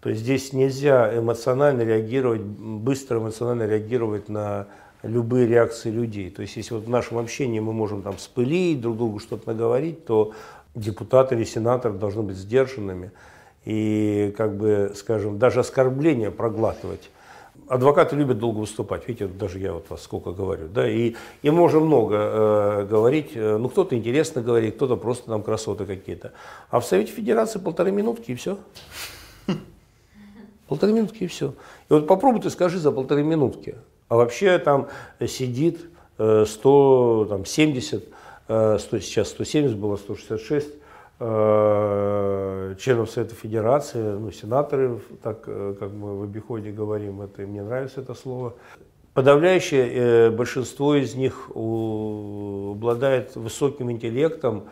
[0.00, 4.66] То есть здесь нельзя эмоционально реагировать, быстро эмоционально реагировать на
[5.02, 6.30] любые реакции людей.
[6.30, 10.04] То есть если вот в нашем общении мы можем там спылить, друг другу что-то наговорить,
[10.04, 10.32] то
[10.74, 13.12] депутаты или сенаторы должны быть сдержанными
[13.64, 17.10] и, как бы, скажем, даже оскорбления проглатывать
[17.68, 19.06] адвокаты любят долго выступать.
[19.08, 20.68] Видите, даже я вот вас сколько говорю.
[20.68, 23.30] Да, и, и можем много э, говорить.
[23.34, 26.32] Э, ну, кто-то интересно говорит, кто-то просто нам красоты какие-то.
[26.70, 28.58] А в Совете Федерации полторы минутки и все.
[30.68, 31.54] Полторы минутки и все.
[31.88, 33.76] И вот попробуй ты скажи за полторы минутки.
[34.08, 34.88] А вообще там
[35.26, 35.80] сидит
[36.16, 38.04] 170,
[38.48, 40.81] э, 100, э, сейчас 170 было, 166 Э,
[42.78, 48.00] членов Совета Федерации, ну, сенаторы, так э, как мы в обиходе говорим, это, мне нравится
[48.00, 48.54] это слово.
[49.14, 54.64] Подавляющее э, большинство из них обладает высоким интеллектом,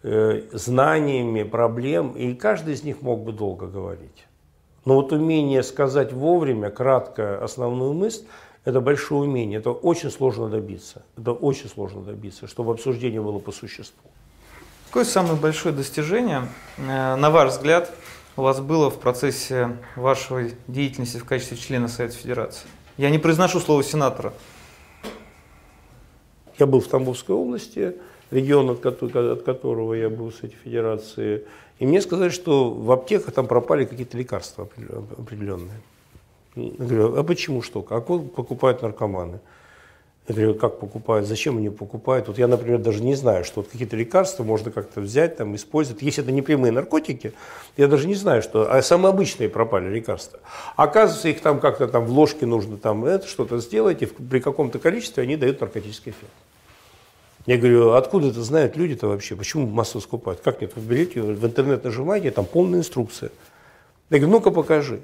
[0.00, 4.28] знаниями проблем, и каждый из них мог бы долго говорить.
[4.84, 8.24] Но вот умение сказать вовремя, кратко основную мысль,
[8.64, 11.02] это большое умение, это очень сложно добиться.
[11.16, 14.08] Это очень сложно добиться, чтобы обсуждение было по существу.
[14.88, 16.48] Какое самое большое достижение,
[16.78, 17.92] э, на ваш взгляд,
[18.38, 22.66] у вас было в процессе вашей деятельности в качестве члена Совета Федерации?
[22.96, 24.32] Я не произношу слово сенатора.
[26.58, 27.96] Я был в Тамбовской области,
[28.30, 31.44] регион, от которого я был в Совете Федерации,
[31.78, 34.70] и мне сказали, что в аптеках там пропали какие-то лекарства
[35.18, 35.82] определенные.
[36.56, 37.82] Я говорю, а почему что?
[37.82, 39.40] Как вот покупают наркоманы?
[40.28, 42.28] Я говорю, как покупают, зачем они покупают?
[42.28, 46.02] Вот я, например, даже не знаю, что вот какие-то лекарства можно как-то взять, там, использовать.
[46.02, 47.32] Если это не прямые наркотики,
[47.78, 48.70] я даже не знаю, что...
[48.70, 50.38] А самые обычные пропали лекарства.
[50.76, 54.78] Оказывается, их там как-то там в ложке нужно там это что-то сделать, и при каком-то
[54.78, 56.32] количестве они дают наркотический эффект.
[57.46, 59.34] Я говорю, откуда это знают люди-то вообще?
[59.34, 60.40] Почему массово скупают?
[60.40, 60.72] Как нет?
[60.76, 63.30] Вы берете, в интернет нажимаете, там полная инструкция.
[64.10, 65.00] Я говорю, ну-ка покажи.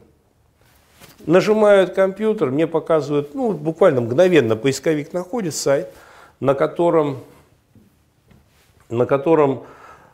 [1.26, 5.88] Нажимают компьютер, мне показывают, ну, буквально мгновенно поисковик находит сайт,
[6.40, 7.20] на котором,
[8.90, 9.64] на котором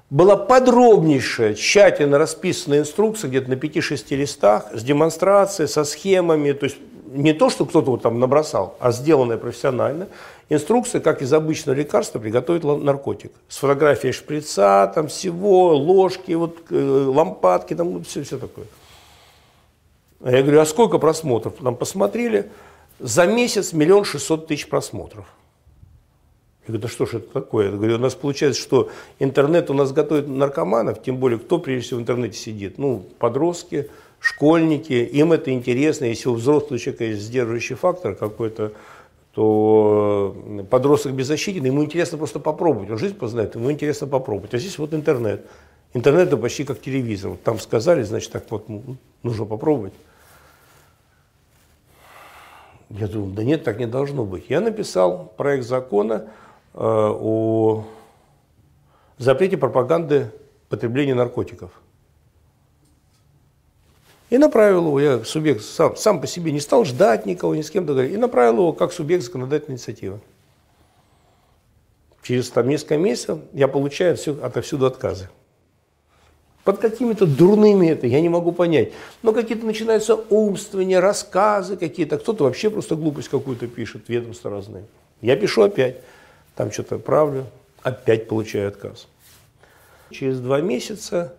[0.08, 6.76] была подробнейшая, тщательно расписанная инструкция, где-то на 5-6 листах, с демонстрацией, со схемами, то есть
[7.10, 10.06] не то, что кто-то вот там набросал, а сделанная профессионально.
[10.48, 13.32] Инструкция, как из обычного лекарства приготовить наркотик.
[13.48, 18.66] С фотографией шприца, там всего, ложки, вот, э, лампадки, там все, все такое.
[20.22, 21.60] А я говорю, а сколько просмотров?
[21.60, 22.50] Нам посмотрели.
[22.98, 25.26] За месяц миллион шестьсот тысяч просмотров.
[26.66, 27.70] Я говорю, да что ж это такое?
[27.70, 31.86] Я говорю, у нас получается, что интернет у нас готовит наркоманов, тем более, кто прежде
[31.86, 32.76] всего в интернете сидит?
[32.76, 36.04] Ну, подростки, школьники, им это интересно.
[36.04, 38.72] Если у взрослого человека есть сдерживающий фактор какой-то,
[39.32, 40.36] то
[40.68, 42.90] подросток беззащитен, ему интересно просто попробовать.
[42.90, 44.52] Он жизнь познает, ему интересно попробовать.
[44.52, 45.46] А здесь вот интернет.
[45.94, 47.38] Интернет это почти как телевизор.
[47.42, 48.66] Там сказали, значит, так вот
[49.22, 49.94] нужно попробовать.
[52.90, 54.46] Я думаю, да нет, так не должно быть.
[54.48, 56.28] Я написал проект закона
[56.74, 57.84] э, о
[59.16, 60.32] запрете пропаганды
[60.68, 61.70] потребления наркотиков.
[64.28, 67.70] И направил его, я субъект сам, сам по себе не стал ждать никого, ни с
[67.70, 70.20] кем договориться, и направил его как субъект законодательной инициативы.
[72.22, 75.28] Через там несколько месяцев я получаю отсюда, отовсюду отказы.
[76.70, 78.92] Под какими-то дурными это, я не могу понять.
[79.22, 82.16] Но какие-то начинаются умствования, рассказы какие-то.
[82.16, 84.84] Кто-то вообще просто глупость какую-то пишет, ведомства разные.
[85.20, 85.96] Я пишу опять,
[86.54, 87.46] там что-то правлю,
[87.82, 89.08] опять получаю отказ.
[90.12, 91.34] Через два месяца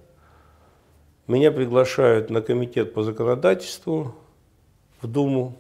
[1.28, 4.14] меня приглашают на комитет по законодательству
[5.02, 5.56] в Думу.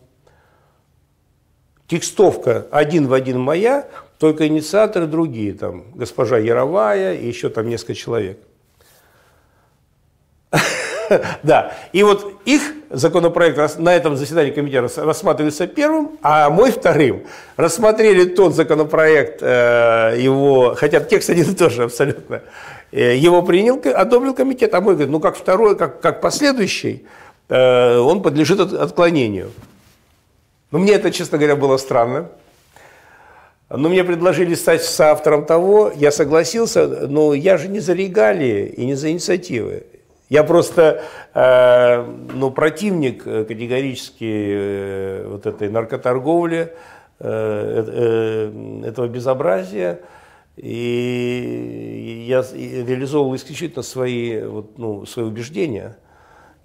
[1.88, 3.88] Текстовка один в один моя,
[4.20, 8.38] только инициаторы другие, там госпожа Яровая и еще там несколько человек.
[11.44, 17.24] Да, и вот их законопроект на этом заседании комитета рассматривается первым, а мой вторым.
[17.58, 22.42] Рассмотрели тот законопроект, э, его, хотя текст один и тот абсолютно,
[22.92, 27.06] Э, его принял, одобрил комитет, а мой говорит, ну как второй, как, как последующий,
[27.48, 29.52] э, он подлежит отклонению.
[30.72, 32.30] Ну, мне это, честно говоря, было странно.
[33.70, 38.86] Но мне предложили стать соавтором того, я согласился, но я же не за регалии и
[38.86, 39.84] не за инициативы.
[40.32, 41.04] Я просто
[41.34, 46.74] э, ну, противник категорически э, вот этой наркоторговли,
[47.20, 47.86] э,
[48.80, 50.00] э, этого безобразия.
[50.56, 55.98] И я реализовывал исключительно свои, вот, ну, свои убеждения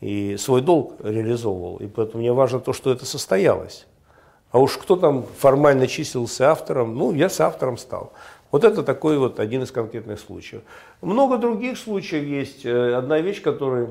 [0.01, 1.79] и свой долг реализовывал.
[1.79, 3.89] И поэтому мне важно то, что это состоялось.
[4.53, 8.13] А уж кто там формально числился автором, ну, я с автором стал.
[8.57, 10.63] Вот это такой вот один из конкретных случаев.
[11.03, 12.65] Много других случаев есть.
[12.65, 13.91] Э, одна вещь, которая,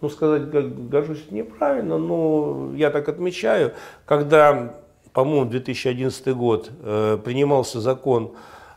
[0.00, 0.48] ну, сказать,
[0.88, 3.72] горжусь неправильно, но я так отмечаю,
[4.06, 4.76] когда,
[5.12, 8.34] по-моему, 2011 год э, принимался закон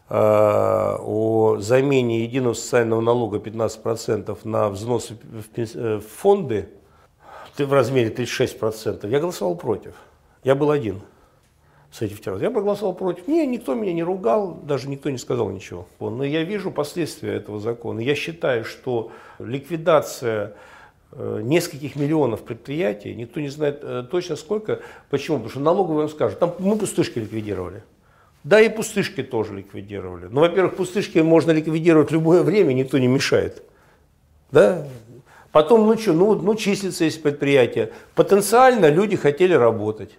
[0.10, 5.18] Э, о замене единого социального налога 15% на взносы
[5.58, 6.70] э, в фонды
[7.58, 9.96] в размере 36%, я голосовал против.
[10.46, 11.02] Я был один
[11.98, 12.44] с этим террором.
[12.44, 13.28] Я проголосовал против.
[13.28, 15.88] Не, никто меня не ругал, даже никто не сказал ничего.
[16.00, 18.00] Но я вижу последствия этого закона.
[18.00, 20.54] Я считаю, что ликвидация
[21.12, 24.82] э, нескольких миллионов предприятий, никто не знает точно сколько.
[25.10, 25.38] Почему?
[25.38, 27.82] Потому что налоговые вам скажут, там мы пустышки ликвидировали.
[28.44, 30.28] Да и пустышки тоже ликвидировали.
[30.30, 33.64] Ну, во-первых, пустышки можно ликвидировать в любое время, никто не мешает.
[34.52, 34.88] Да?
[35.52, 37.92] Потом, ну что, ну, ну числится есть предприятие.
[38.14, 40.12] Потенциально люди хотели работать.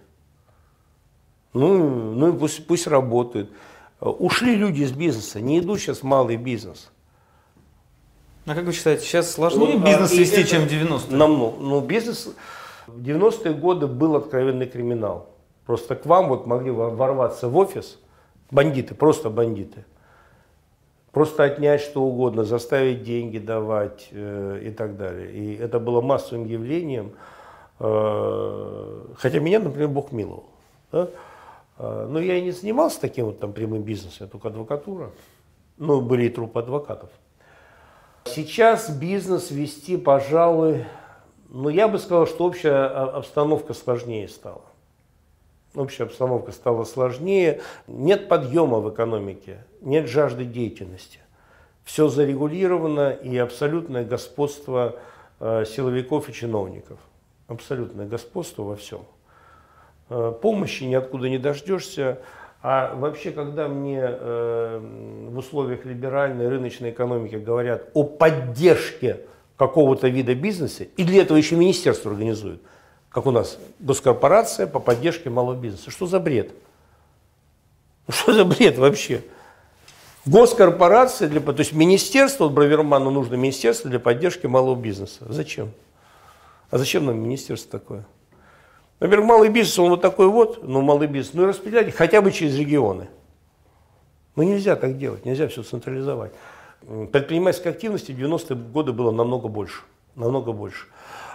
[1.53, 3.51] Ну, ну пусть, пусть работают.
[3.99, 6.91] Ушли люди из бизнеса, не идут сейчас малый бизнес.
[8.45, 11.15] А как вы считаете, сейчас сложнее ну, бизнес вести, чем в 90-е?
[11.15, 11.57] Намного.
[11.59, 12.29] Ну, бизнес
[12.87, 15.29] в 90-е годы был откровенный криминал.
[15.65, 17.99] Просто к вам вот могли ворваться в офис–
[18.51, 19.85] Бандиты, просто бандиты.
[21.11, 25.31] Просто отнять что угодно, заставить деньги давать э, и так далее.
[25.31, 27.13] И это было массовым явлением.
[27.79, 30.45] Э, хотя меня, например, Бог миловал.
[30.91, 31.09] Да?
[31.79, 35.11] Э, но я и не занимался таким вот там прямым бизнесом, только адвокатура.
[35.77, 37.09] Ну, были и трупы адвокатов.
[38.25, 40.85] Сейчас бизнес вести, пожалуй,
[41.49, 44.61] ну, я бы сказал, что общая обстановка сложнее стала
[45.75, 51.19] общая обстановка стала сложнее, нет подъема в экономике, нет жажды деятельности.
[51.83, 54.95] Все зарегулировано и абсолютное господство
[55.39, 56.99] э, силовиков и чиновников.
[57.47, 59.01] Абсолютное господство во всем.
[60.09, 62.19] Э, помощи ниоткуда не дождешься.
[62.61, 69.21] А вообще, когда мне э, в условиях либеральной рыночной экономики говорят о поддержке
[69.57, 72.61] какого-то вида бизнеса, и для этого еще министерство организует–
[73.09, 75.89] как у нас, госкорпорация по поддержке малого бизнеса.
[75.89, 76.51] Что за бред?
[78.07, 79.23] Ну, что за бред вообще?
[80.25, 85.25] Госкорпорация, для, то есть министерство, вот Браверману нужно министерство для поддержки малого бизнеса.
[85.27, 85.71] Зачем?
[86.69, 88.05] А зачем нам министерство такое?
[88.99, 92.31] Например, малый бизнес, он вот такой вот, ну малый бизнес, ну и распределять хотя бы
[92.31, 93.07] через регионы.
[94.35, 96.31] Ну нельзя так делать, нельзя все централизовать.
[97.11, 99.81] Предпринимательской активности в 90-е годы было намного больше,
[100.15, 100.87] намного больше.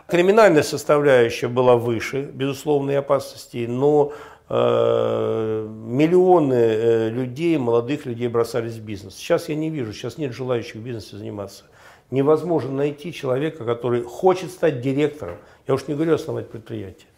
[0.06, 4.12] Криминальная составляющая была выше, безусловной опасности, но
[4.50, 9.14] э, миллионы э, людей, молодых людей бросались в бизнес.
[9.16, 11.64] Сейчас я не вижу, сейчас нет желающих в бизнесе заниматься.
[12.10, 15.36] Невозможно найти человека, который хочет стать директором.
[15.66, 17.08] Я уж не говорю основать предприятие.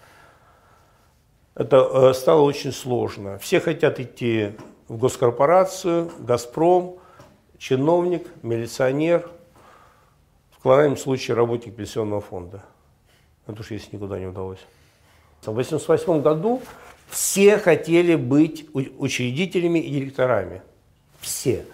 [1.57, 3.39] Это стало очень сложно.
[3.39, 4.53] Все хотят идти
[4.89, 6.99] в госкорпорацию, «Газпром»,
[7.57, 9.29] чиновник, милиционер,
[10.51, 12.63] в крайнем случае работник пенсионного фонда.
[13.47, 14.59] Это уж если никуда не удалось.
[15.41, 16.61] В 1988 году
[17.09, 20.61] все хотели быть учредителями и директорами.
[21.21, 21.65] Все.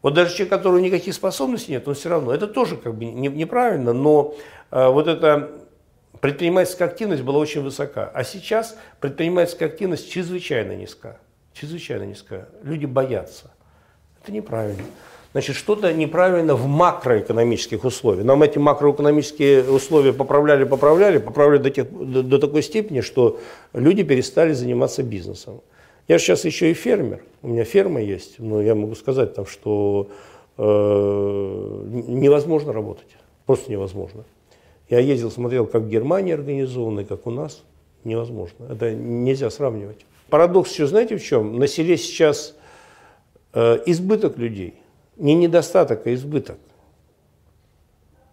[0.00, 2.32] Вот даже человек, у которого никаких способностей нет, он все равно.
[2.32, 4.36] Это тоже как бы неправильно, но
[4.70, 5.61] э, вот эта
[6.22, 8.10] предпринимательская активность была очень высока.
[8.14, 11.18] А сейчас предпринимательская активность чрезвычайно низка.
[11.52, 12.48] Чрезвычайно низка.
[12.62, 13.50] Люди боятся.
[14.22, 14.84] Это неправильно.
[15.32, 18.24] Значит, что-то неправильно в макроэкономических условиях.
[18.24, 23.40] Нам эти макроэкономические условия поправляли, поправляли, поправляли до, тех, до, до такой степени, что
[23.72, 25.60] люди перестали заниматься бизнесом.
[26.06, 30.08] Я сейчас еще и фермер, у меня ферма есть, но я могу сказать, там, что
[30.56, 33.16] э, невозможно работать,
[33.46, 34.24] просто невозможно.
[34.88, 37.62] Я ездил, смотрел, как в Германии организовано и как у нас,
[38.04, 38.66] невозможно.
[38.70, 40.04] Это нельзя сравнивать.
[40.28, 41.58] Парадокс еще знаете в чем?
[41.58, 42.56] На селе сейчас
[43.54, 44.74] э, избыток людей
[45.16, 46.58] не недостаток, а избыток.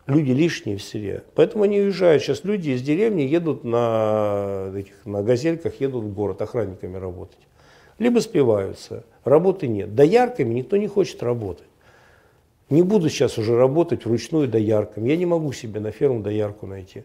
[0.07, 1.23] Люди лишние в селе.
[1.35, 2.23] Поэтому они уезжают.
[2.23, 7.37] Сейчас люди из деревни едут на, этих, на газельках, едут в город охранниками работать.
[7.99, 9.03] Либо спиваются.
[9.23, 9.93] Работы нет.
[9.93, 11.67] Доярками никто не хочет работать.
[12.69, 15.09] Не буду сейчас уже работать вручную доярками.
[15.09, 17.03] Я не могу себе на ферму доярку найти.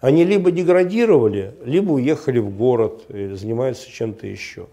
[0.00, 4.66] Они либо деградировали, либо уехали в город, занимаются чем-то еще.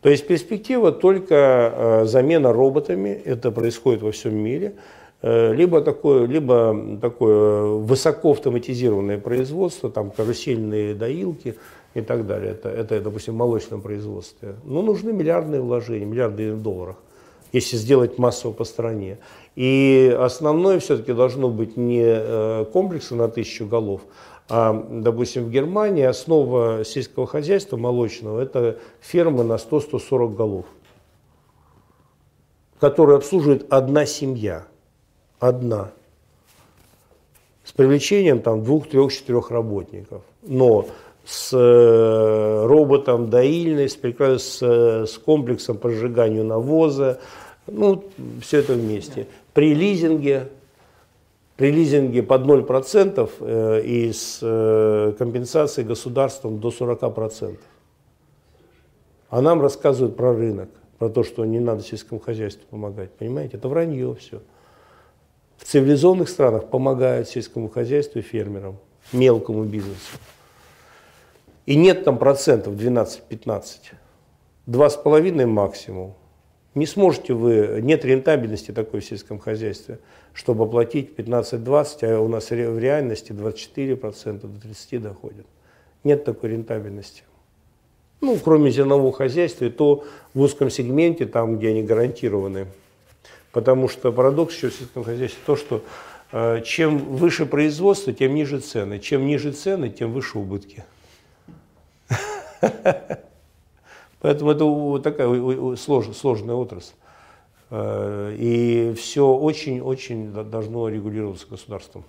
[0.00, 4.74] То есть перспектива только э, замена роботами, это происходит во всем мире,
[5.22, 11.54] э, либо такое, либо такое высоко автоматизированное производство, там карусельные доилки
[11.94, 12.50] и так далее.
[12.50, 14.56] Это, это допустим, в молочном производстве.
[14.64, 16.96] Но нужны миллиардные вложения, миллиарды долларов,
[17.52, 19.18] если сделать массово по стране.
[19.54, 24.00] И основное все-таки должно быть не э, комплексы на тысячу голов,
[24.48, 30.66] а, допустим, в Германии основа сельского хозяйства молочного– это фермы на 100-140 голов,
[32.80, 34.66] которые обслуживает одна семья.
[35.38, 35.90] Одна.
[37.64, 40.22] С привлечением там двух, трех, четырех работников.
[40.42, 40.86] Но
[41.24, 47.20] с э, роботом доильной, с, с, с комплексом по сжиганию навоза,
[47.66, 48.04] ну,
[48.40, 49.26] все это вместе.
[49.52, 50.48] При лизинге
[51.56, 57.56] при лизинге под 0% э, и с э, компенсацией государством до 40%.
[59.30, 63.12] А нам рассказывают про рынок, про то, что не надо сельскому хозяйству помогать.
[63.12, 64.40] Понимаете, это вранье все.
[65.56, 68.78] В цивилизованных странах помогают сельскому хозяйству и фермерам,
[69.12, 70.18] мелкому бизнесу.
[71.66, 73.62] И нет там процентов 12-15.
[74.66, 76.14] Два с половиной максимум.
[76.74, 79.98] Не сможете вы, нет рентабельности такой в сельском хозяйстве
[80.34, 85.46] чтобы оплатить 15-20, а у нас в реальности 24% до 30% доходит.
[86.04, 87.22] Нет такой рентабельности.
[88.20, 92.66] Ну, кроме зернового хозяйства, и то в узком сегменте, там, где они гарантированы.
[93.50, 95.82] Потому что парадокс еще в сельском хозяйстве то, что
[96.30, 98.98] э, чем выше производство, тем ниже цены.
[98.98, 100.84] Чем ниже цены, тем выше убытки.
[104.20, 106.94] Поэтому это такая сложная отрасль.
[107.70, 112.04] Э, и все очень-очень должно регулироваться государством.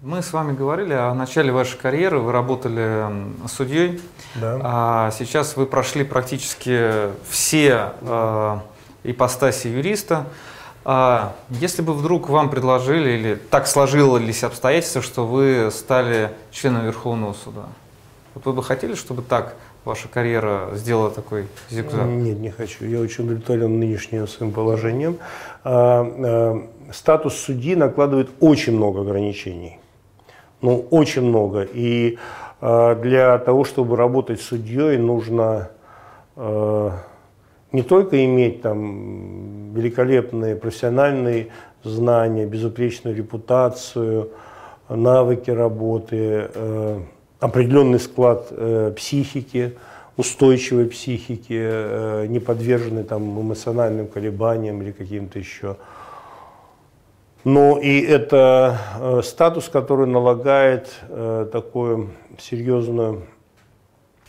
[0.00, 3.06] Мы с вами говорили о начале вашей карьеры, вы работали
[3.48, 4.00] судьей,
[4.36, 4.60] да.
[4.62, 8.58] а сейчас вы прошли практически все э,
[9.04, 10.26] ипостаси юриста.
[10.88, 17.32] А если бы вдруг вам предложили или так сложились обстоятельства, что вы стали членом Верховного
[17.32, 17.64] суда,
[18.36, 22.06] вот вы бы хотели, чтобы так ваша карьера сделала такой зигзаг?
[22.06, 22.84] Нет, не хочу.
[22.84, 25.18] Я очень удовлетворен нынешним своим положением.
[25.64, 29.80] А, а, статус судьи накладывает очень много ограничений.
[30.60, 31.62] Ну, очень много.
[31.62, 32.16] И
[32.60, 35.68] для того, чтобы работать судьей, нужно
[37.76, 41.48] не только иметь там великолепные профессиональные
[41.84, 44.30] знания, безупречную репутацию,
[44.88, 46.48] навыки работы,
[47.38, 49.74] определенный склад э, психики,
[50.16, 55.76] устойчивой психики, э, не подвержены там, эмоциональным колебаниям или каким-то еще.
[57.44, 62.08] Но и это э, статус, который налагает э, такое
[62.38, 63.18] серьезное,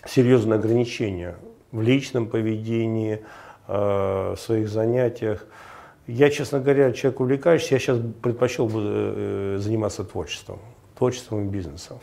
[0.06, 1.36] серьезное ограничение
[1.72, 3.22] в личном поведении,
[3.68, 5.46] э, в своих занятиях.
[6.08, 10.60] Я, честно говоря, человек увлекающийся, я сейчас предпочел бы э, заниматься творчеством,
[10.98, 12.00] творчеством и бизнесом.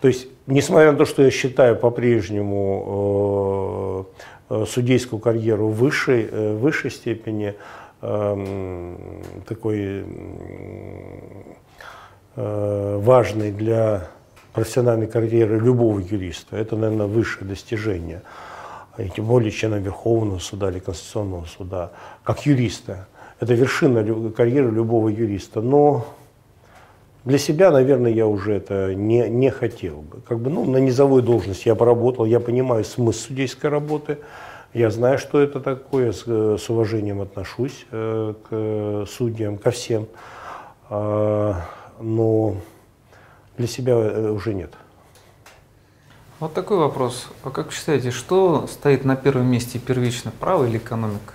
[0.00, 4.06] То есть, несмотря на то, что я считаю по-прежнему
[4.50, 7.54] э, э, судейскую карьеру высшей, э, высшей степени
[8.02, 8.98] эм,
[9.48, 10.04] такой
[12.36, 14.08] важной для
[14.52, 16.58] профессиональной карьеры любого юриста.
[16.58, 18.20] Это, наверное, высшее достижение.
[18.98, 21.92] И тем более члена Верховного суда или Конституционного суда,
[22.22, 23.08] как юриста.
[23.40, 25.60] Это вершина карьеры любого юриста.
[25.60, 26.06] Но
[27.26, 30.20] для себя, наверное, я уже это не, не хотел бы.
[30.26, 34.18] Как бы, ну, на низовой должности я поработал, я понимаю смысл судейской работы,
[34.72, 40.06] я знаю, что это такое, с, с уважением отношусь э, к судьям, ко всем,
[40.88, 41.54] э,
[42.00, 42.56] но
[43.58, 44.70] для себя э, уже нет.
[46.38, 47.28] Вот такой вопрос.
[47.44, 51.32] А как считаете, что стоит на первом месте первично, право или экономика?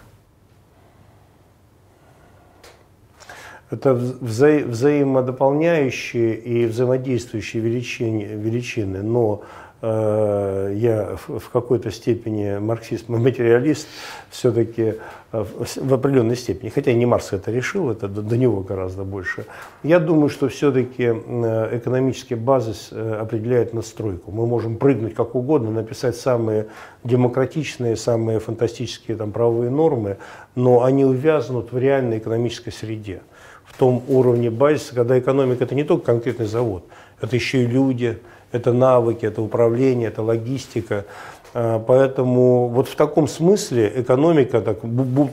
[3.71, 9.43] Это вза взаимодополняющие и взаимодействующие величины, величины но
[9.81, 13.87] я в, какой-то степени марксист материалист
[14.29, 14.95] все-таки
[15.31, 19.45] э, в определенной степени, хотя не Маркс это решил, это до, него гораздо больше.
[19.83, 24.31] Я думаю, что все-таки э, экономический базис э, определяет настройку.
[24.31, 26.67] Мы можем прыгнуть как угодно, написать самые
[27.03, 30.17] демократичные, самые фантастические там, правовые нормы,
[30.55, 33.21] но они увязнут в реальной экономической среде
[33.65, 36.85] в том уровне базиса, когда экономика это не только конкретный завод,
[37.21, 38.19] это еще и люди,
[38.51, 41.05] это навыки, это управление, это логистика.
[41.53, 44.79] А, поэтому вот в таком смысле экономика так,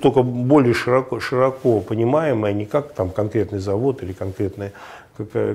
[0.01, 4.73] только более широко, широко понимаемая, не как там конкретный завод или конкретное,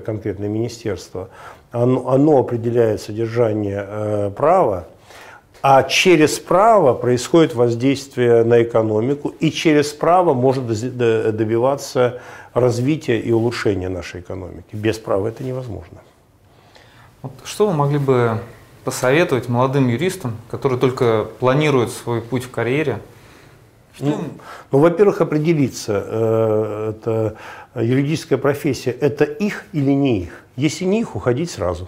[0.06, 1.30] конкретное министерство.
[1.72, 4.86] Оно, оно определяет содержание э, права,
[5.62, 12.20] а через право происходит воздействие на экономику, и через право может добиваться
[12.54, 14.68] развития и улучшения нашей экономики.
[14.74, 16.00] Без права это невозможно.
[17.24, 18.42] Вот что вы могли бы
[18.84, 23.00] посоветовать молодым юристам, которые только планируют свой путь в карьере?
[23.96, 24.06] Что...
[24.06, 24.24] Ну,
[24.72, 27.38] ну, во-первых, определиться, э, это
[27.76, 30.44] юридическая профессия, это их или не их.
[30.58, 31.88] Если не их, уходить сразу.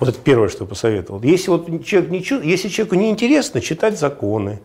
[0.00, 1.22] Вот это первое, что я посоветовал.
[1.22, 2.18] Если, вот человек не,
[2.48, 4.58] если человеку не интересно читать законы,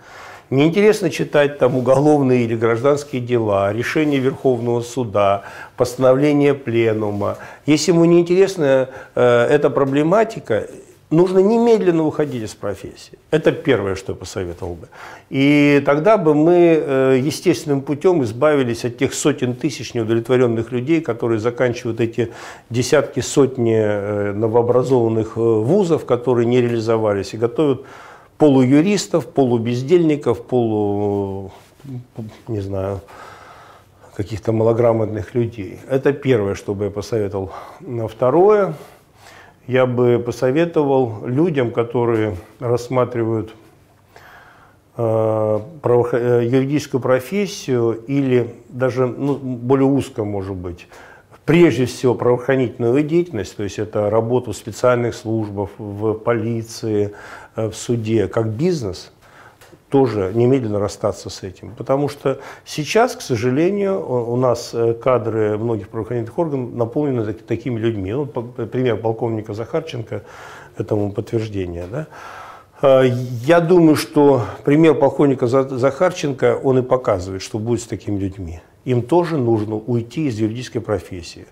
[0.50, 5.44] Неинтересно читать там уголовные или гражданские дела, решения Верховного суда,
[5.78, 7.38] постановления пленума.
[7.68, 10.68] Если ему не интересна э, эта проблематика,
[11.12, 13.20] нужно немедленно уходить из профессии.
[13.30, 14.88] Это первое, что я посоветовал бы.
[15.30, 21.40] И тогда бы мы э, естественным путем избавились от тех сотен тысяч неудовлетворенных людей, которые
[21.40, 22.32] заканчивают эти
[22.72, 27.84] десятки, сотни э, новообразованных э, вузов, которые не реализовались, и готовят
[28.40, 31.52] полуюристов, полубездельников, полу,
[32.48, 33.02] не знаю,
[34.16, 35.80] каких-то малограмотных людей.
[35.90, 37.52] Это первое, что бы я посоветовал.
[38.08, 38.74] Второе,
[39.68, 43.54] я бы посоветовал людям, которые рассматривают
[44.96, 50.88] э, э, юридическую профессию или даже ну, более узко, может быть,
[51.50, 57.14] прежде всего правоохранительную деятельность, то есть это работу в специальных службах, в полиции,
[57.60, 59.12] Э, в суде как бизнес,
[59.90, 61.74] тоже немедленно расстаться с этим.
[61.76, 68.14] Потому что сейчас, к сожалению, у нас э, кадры многих правоохранительных органов наполнены такими людьми.
[68.14, 70.24] Ну, пример полковника Захарченко
[70.78, 71.88] этому подтверждение.
[71.92, 72.08] Да?
[72.82, 73.04] Э,
[73.46, 78.62] я думаю, что пример полковника Захарченко, он и показывает, что будет с такими людьми.
[78.86, 81.46] Им тоже нужно уйти из юридической профессии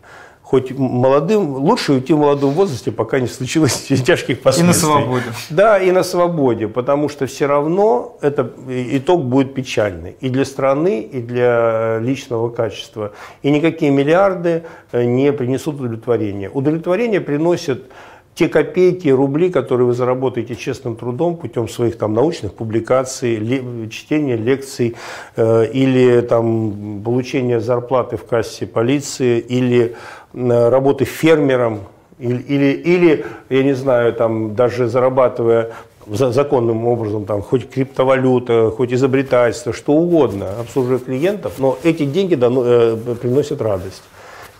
[0.47, 3.73] хоть молодым, лучше уйти в молодом возрасте, пока не случилось
[4.05, 4.63] тяжких последствий.
[4.63, 5.25] И на свободе.
[5.49, 11.01] Да, и на свободе, потому что все равно это итог будет печальный и для страны,
[11.01, 13.11] и для личного качества.
[13.41, 14.63] И никакие миллиарды
[14.93, 16.49] э, не принесут удовлетворения.
[16.49, 17.91] Удовлетворение приносит
[18.37, 24.35] те копейки, рубли, которые вы заработаете честным трудом путем своих там научных публикаций, ли, чтения
[24.35, 24.95] лекций
[25.35, 29.95] э, или там получения зарплаты в кассе полиции или
[30.33, 31.79] работы фермером
[32.19, 35.71] или, или, или, я не знаю, там, даже зарабатывая
[36.07, 42.63] законным образом, там, хоть криптовалюта, хоть изобретательство, что угодно, обслуживая клиентов, но эти деньги дано,
[42.63, 44.03] э, приносят радость.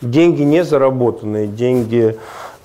[0.02, 2.16] Деньги не заработанные, деньги э,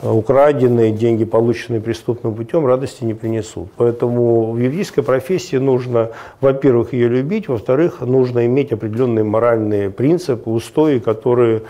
[0.03, 3.69] украденные, деньги, полученные преступным путем, радости не принесут.
[3.77, 10.99] Поэтому в юридической профессии нужно, во-первых, ее любить, во-вторых, нужно иметь определенные моральные принципы, устои,
[10.99, 11.63] которые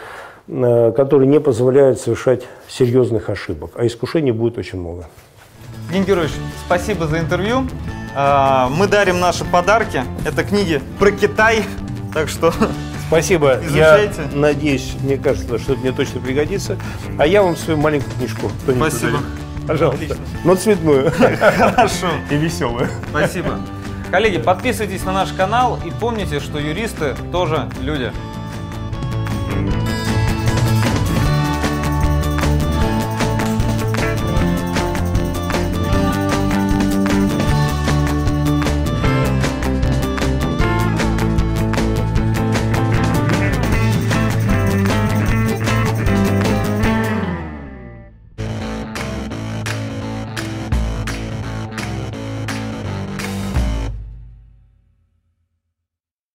[0.48, 3.72] Э, которые не позволяют совершать серьезных ошибок.
[3.76, 5.06] А искушений будет очень много.
[5.92, 6.28] Евгений
[6.66, 7.66] спасибо за интервью.
[8.14, 10.02] А, мы дарим наши подарки.
[10.26, 11.64] Это книги про Китай.
[12.12, 12.52] Так что
[13.12, 13.58] Спасибо.
[13.62, 14.22] Изучайте.
[14.32, 16.78] Я надеюсь, мне кажется, что это мне точно пригодится.
[17.18, 18.50] А я вам свою маленькую книжку.
[18.64, 19.18] Спасибо.
[19.68, 20.04] Пожалуйста.
[20.04, 20.24] Отлично.
[20.44, 21.12] Но цветную.
[21.12, 22.06] Хорошо.
[22.30, 22.88] И веселую.
[23.10, 23.60] Спасибо.
[24.10, 28.10] Коллеги, подписывайтесь на наш канал и помните, что юристы тоже люди.
[29.50, 29.81] thank you